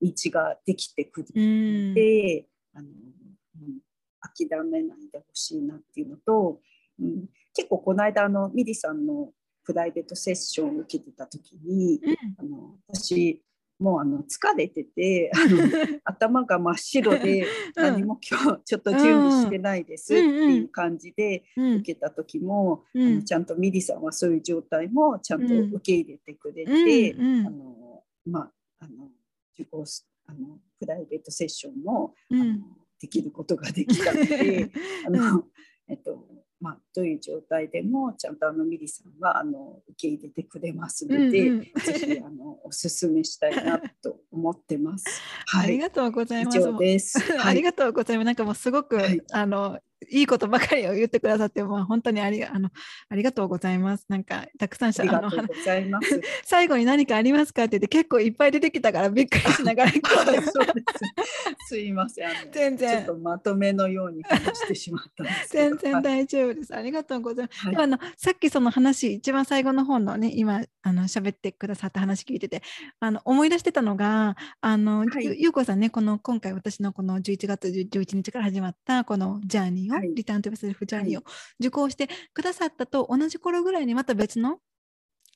[0.00, 1.26] 道ができてくる。
[1.34, 3.80] ので、うん、あのうん、
[4.20, 6.60] 諦めないでほしいなっていうのと、
[7.00, 9.30] うん、結構この間あのミリさんの
[9.64, 13.42] プライベートセッションを受けてた時に、うん、あの私
[13.82, 15.58] もうあの疲れててあの
[16.04, 19.00] 頭が真っ白で何も今日ちょっと準
[19.30, 29.10] 備してないですっていう感じで受けた時も、うん、あのちゃんとミリさんはそういう状態もちゃんと受け入れてくれて、うん、あのまあ、あの
[29.54, 29.84] 受講
[30.26, 32.58] あのプライベートセッションも、うん、あの
[33.00, 34.70] できることができたので
[35.06, 35.44] あの、
[35.88, 45.04] えっとまあ、どういう状態でもちゃんとあのミリさんはあの受け入れてくれますので、うんうん、ぜひあのお勧めしたいなと思ってます。
[45.46, 46.58] はい、ありがとうございます。
[46.58, 47.18] 以上です。
[47.44, 48.26] ありがとうございます。
[48.26, 49.80] なんかもうすごく、はい、あの
[50.10, 52.70] いいことばかりを言ってくださって、まあ、本当にありあの
[53.08, 54.06] ありがとうございます。
[54.08, 55.30] なんかたくさんあの
[56.44, 59.92] 最後に何かありますかって言って結構いっぱい出てきたからびっくりしながら
[61.66, 62.28] すいません。
[62.52, 66.74] 全然ちょっとまとめのように話してしまった 全然大丈夫です。
[66.74, 67.66] ありがとうございます。
[67.66, 72.62] はい、であのさっきその話一番最後の本のね今あの喋ってくださった話聞いてて
[73.00, 81.24] あの思い出してたのがあの、はい、ゆうこさんねこの今回私のこの11月11日から始まったこのジャーニーを、はい、リターントゥセルフジャーニーを
[81.60, 84.58] 受講してくださったと同じ頃ぐらいにまた別の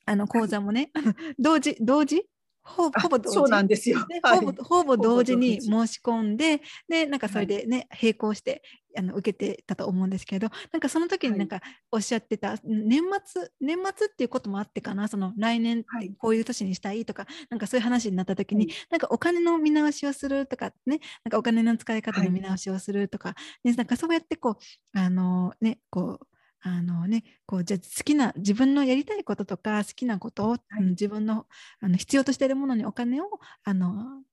[0.05, 2.23] あの講座もね、 はい、同時同時
[2.67, 8.61] ほほぼ同時そうなんですよ、ねはい、ほぼほぼ同時に申し込んででなんかそれでね、並行して
[8.97, 11.61] あの受けてたと思うんですけどなんかその時になんか
[11.91, 15.85] おっしゃってた、はい、年末年末っていうこともあってかなその来年
[16.17, 24.57] こういう年にしたいとか、はい、なんかそういう話になった時に、はい、なんかお金の見直しをするとかねなんかお金の使い方の見直しをするとか、ね、なんかそうやってこ
[24.95, 26.27] うあのねこう
[26.61, 31.45] あのね、こうじゃ好きな自分のやりたいこととか好きなことを、はい、自分の
[31.79, 33.25] あの必要としているものにお金を
[33.63, 34.23] あの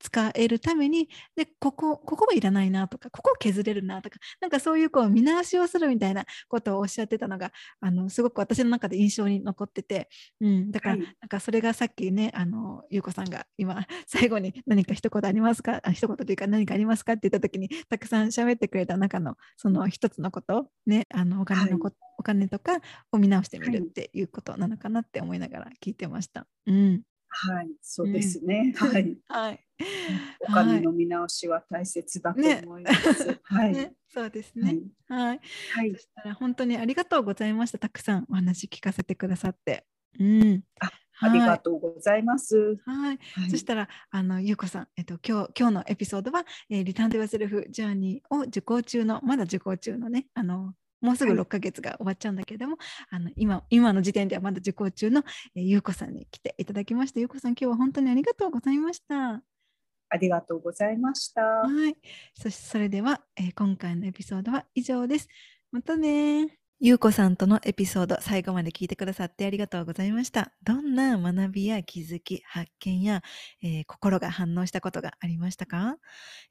[0.00, 10.08] 使えるためにでここここはいらないなとかここを削れるなとかなんかそういうこう見直しをするみたいなことをおっしゃってたのがあのすごく私の中で印象に残ってて、
[10.40, 22.80] うん、だから、はい、なんかそれがさっきねあの優子さんが今 最後に何か一言ありますかあ一言というか何かありますかって言った時にたくさん喋ってくれた中のその一つのことねあのお金のこと、はい、お金とか
[23.12, 26.46] を見直してみるっていうことなのかなって思いながら聞いてました。
[26.66, 28.74] うんはい、そうですね。
[28.80, 29.18] うん、はい。
[29.28, 29.60] はい。
[30.40, 33.26] お金の見直しは大切だと思います。
[33.26, 34.80] ね、はい、 ね、そうですね。
[35.08, 35.40] はい。
[35.74, 35.92] はい。
[35.92, 37.78] そしたら本当にありがとうございました。
[37.78, 39.86] たくさんお話聞かせてくださって。
[40.18, 40.64] うん。
[40.80, 40.90] あ
[41.22, 42.78] ありがとうございます。
[42.84, 43.18] はい。
[43.34, 52.76] はい、そしたら、あの、ゆうこさん、えっと、今日、今日のエピソードは、えー、リターン・デ・ワセルフ・ジャーニーを受講中の、まだ受講中のね、あの、もうすぐ6ヶ月が終わっちゃうんだけれども、
[53.08, 55.22] はい、あの今今の時点ではまだ受講中の、
[55.54, 57.20] えー、ゆうこさんに来ていただきました。
[57.20, 59.42] ゆうこさん、今日は本当にありがとうございました。
[60.12, 61.42] ありがとうございました。
[61.42, 61.96] はい。
[62.34, 65.28] そしてそれでは、えー、今回のエピソードは以上です。
[65.70, 70.54] またねゆうこさんとのエピソード、最後まで聞いてくださってありがとうございました。
[70.64, 73.22] どんな学びや気づき、発見や、
[73.62, 75.98] えー、心が反応したことがありましたか、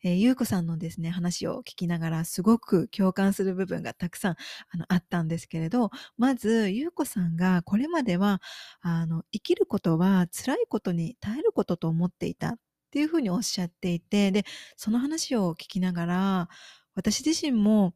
[0.03, 4.35] えー、ゆうこさんのですね、話を聞きながらすごく共感する部分がたくさん
[4.69, 8.39] あのあったんですけれど、まず、ゆうこさんがこれまでは、
[8.81, 12.57] あの、生きることは辛いことに耐えることと思っていたっ
[12.91, 14.45] ていうふうにおっしゃっていて、で、
[14.77, 16.49] その話を聞きながら、
[16.93, 17.95] 私自身も、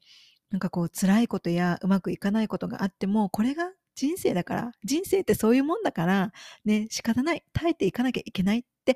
[0.54, 6.32] なんかこう辛いことやうまくいかないことがあっても、これが人生だから、人生ってそういうもんだから、
[6.64, 8.96] ね、仕方ない、耐えていかなきゃいけないって、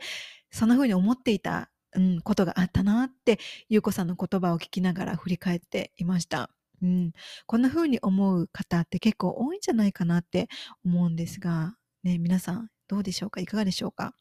[0.52, 3.40] そんな風に思っていた、うん、ことがあったなって、
[3.70, 6.52] ゆうこさんの言葉を聞きながら振り返っていました。
[6.84, 7.12] うん、
[7.48, 10.50] こんな風に思う方って結構多いんじゃないかなって
[10.86, 13.42] 思うんですが、ね、皆さんどうでしょうか？
[13.42, 14.14] いかがでしょうか？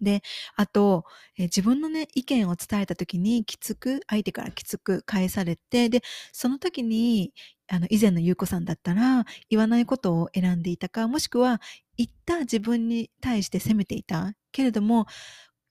[0.00, 0.22] で、
[0.56, 1.04] あと、
[1.38, 6.02] え、自分のね、意見を伝えた時にきつく、相手からきつく返されて、で、
[6.32, 7.32] その時に、
[7.68, 11.60] あの、以前の優子さんだったら、言わないことを選んでいたか、もしくは、
[11.96, 14.34] 言った自分に対して責めていた。
[14.52, 15.06] けれども、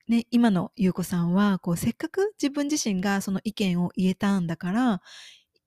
[0.07, 5.01] ね、今の優子さんは、こう、せっかく自分自身がその意見を言えたんだから、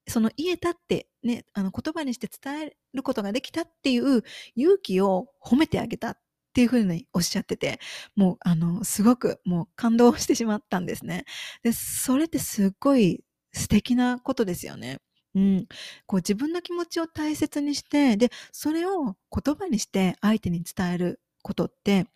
[0.08, 4.22] その言えたってね、あの言葉にして伝えることができたっていう
[4.54, 6.16] 勇気を褒めてあげた
[6.56, 7.80] っていうふうにおっしゃってて、
[8.14, 11.26] もう、あの、すごくもう感動してしまったんですね。
[11.62, 13.22] で、それってすっごい
[13.52, 14.96] 素敵なことですよね。
[15.34, 15.66] うん。
[16.06, 22.06] こう自分の気持ちを大切にして、で、それを言葉にして相手に伝えることって、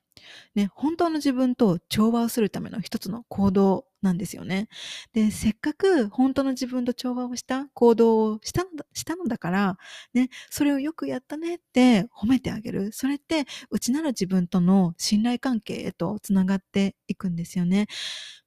[0.54, 4.68] ね、本当の自分と調和をするための一つの行動なんですよね。
[5.12, 9.78] で、せっかく本当の自分と調和をした行動をしたのだしたのだから、
[10.14, 12.92] ね、それをよくやったねって褒めてあげる。
[12.92, 17.86] それって内なる自分との信頼関係へとつながっていくんですよね。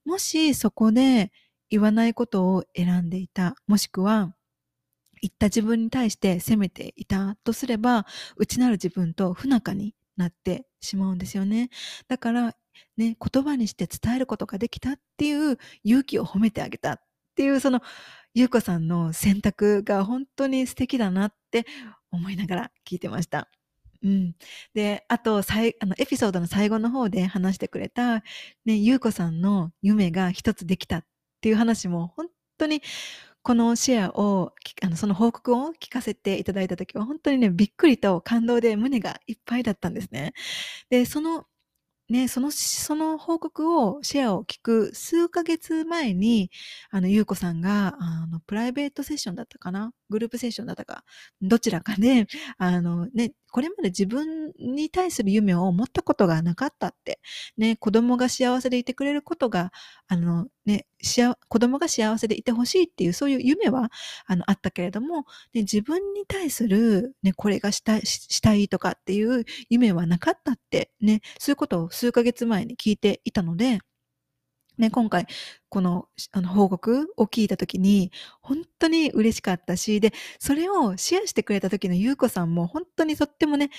[0.05, 1.31] もしそこで
[1.69, 4.35] 言わないことを選んでいた、もしくは
[5.21, 8.05] 言った自分に対して責めていたとすれば、
[8.37, 11.69] 内なる自分と不仲になってしまうんですよね。
[12.07, 12.55] だから、
[12.97, 17.01] ね、言葉にして伝えることができたっていう勇気を褒めてあげたっ
[17.35, 17.81] ていう、その、
[18.33, 21.65] ゆうこさんの選択が本当に素敵だなって
[22.11, 23.49] 思いながら聞いてました。
[24.03, 24.35] うん。
[24.73, 28.23] で、あと、さいあのエピソードの最後の方で話してくれた、
[28.65, 31.05] ね、ゆうこさんの夢が一つできたっ
[31.41, 32.27] ていう話も、本
[32.57, 32.81] 当に
[33.43, 40.33] このシェアを、あのその報告を聞かせていただいた時は、本当にね、びっくりと感動で胸がいっぱいだったんですね。
[40.89, 41.45] で、その
[42.13, 46.51] ね、その、その報告を、シェアを聞く数ヶ月前に、
[46.91, 51.03] あの、ゆうこさんが、あの、プライベートセッションだったかなグループセッションだったか、
[51.41, 52.27] どちらかで、
[52.57, 57.19] あのね、これまで自分に対する夢を持ったことがなかったって、
[57.57, 59.71] ね、子供が幸せでいてくれることが、
[60.07, 60.85] あのね、
[61.49, 63.91] 子供が幸せでいてほしいっていう、そういう夢は、
[64.25, 73.79] あの、あったけれども、ね、自分に対する、ね、これがした、したいとかっていう夢はなかったって、ね、そういうことを数ヶ月前に聞いていたので、
[74.77, 75.27] ね、今回、
[75.69, 83.69] この、あの、報告を聞いたときに、本当に嬉しかったし、で、それをシェアしてくれた時のゆうこさんも、本当にとってもね、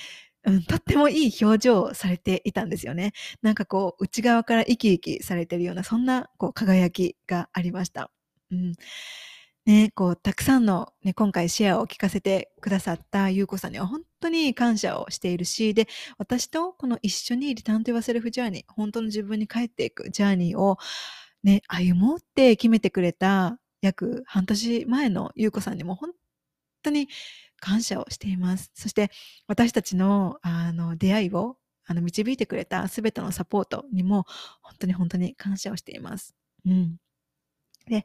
[0.45, 3.13] うん、とってもいい表情をされていたんですよね。
[3.43, 8.11] なんかこう、内側から生き生きされてるような、そんな、こう、輝きがありました。
[8.53, 8.75] うん。
[9.67, 15.89] ね、こう、たくさんの、ね、今回シェアを聞かせてくださったゆうこさんには本当に感謝をしているし、で、
[16.19, 20.77] 私とこの一緒にリターンと言わせるフジャーニー、本当の自分に帰っていくジャーニーを
[21.43, 26.11] ね、歩もうって決めてくれた約半年前のゆうこさんにも本
[26.83, 27.09] 当に
[27.61, 28.71] 感謝をしています。
[28.75, 29.11] そして
[29.49, 34.27] 私たちのあの出会いをあの導いてくれたすべてのサポートにも
[34.63, 36.35] 本当に本当に感謝をしています。
[36.67, 36.97] うん。
[37.87, 38.05] で、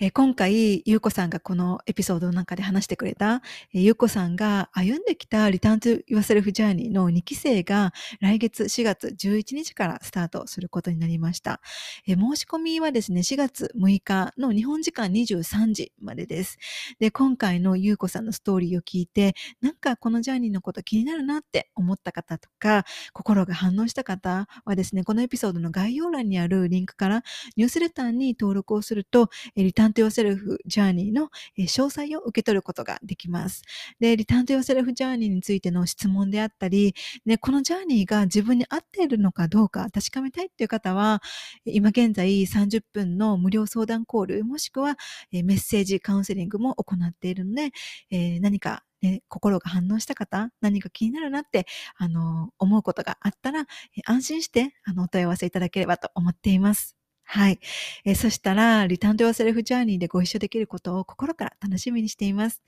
[0.00, 3.40] えー、今回、ゆうこさんがこのエピソードの中で話してくれた、
[3.72, 11.60] えー、ゆうこさんが歩んできたリターントゥ yourself journey の2期生が来月4月11日からスタートすることになりました。
[12.06, 16.58] えー、申し込みはですね、4月6日の日本時間23時までです。
[16.98, 27.22] で、今回のゆうこさんのストーリーを聞いて、なんかこのジャーニーのこと気になるなって思った方とか、心が反応した方はですね、このエピソードの概要欄にあるリンクから
[27.56, 33.62] ニュースレターに登録をすると、とリターントヨーセルフジャーニーの詳細を受け取ることができます。
[34.00, 36.94] で、リターントヨーセルフジャーニーについての質問であったり、
[37.26, 41.22] ね、このジャーニーが自分に合っているのかどうか確かめたいっていう方は、
[41.64, 44.96] 今現在30分の無料相談コール、もしくは
[45.32, 47.70] メッセージカウンセリングも行っているので、
[48.10, 51.66] え、何かね、心が反応した方、何か気になるなって、
[51.96, 53.66] あの、思うことがあったら、
[54.06, 57.01] 安心して、あの、お問い合わせいただければと思っています。
[57.34, 57.60] はい。
[58.04, 62.60] えー、そしたら、リターンとヨーセルフジャーニーでご一緒できることを心から楽しみにしています。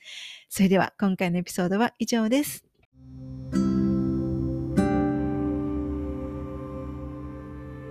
[0.48, 2.64] それでは、今回のエピソードは以上です。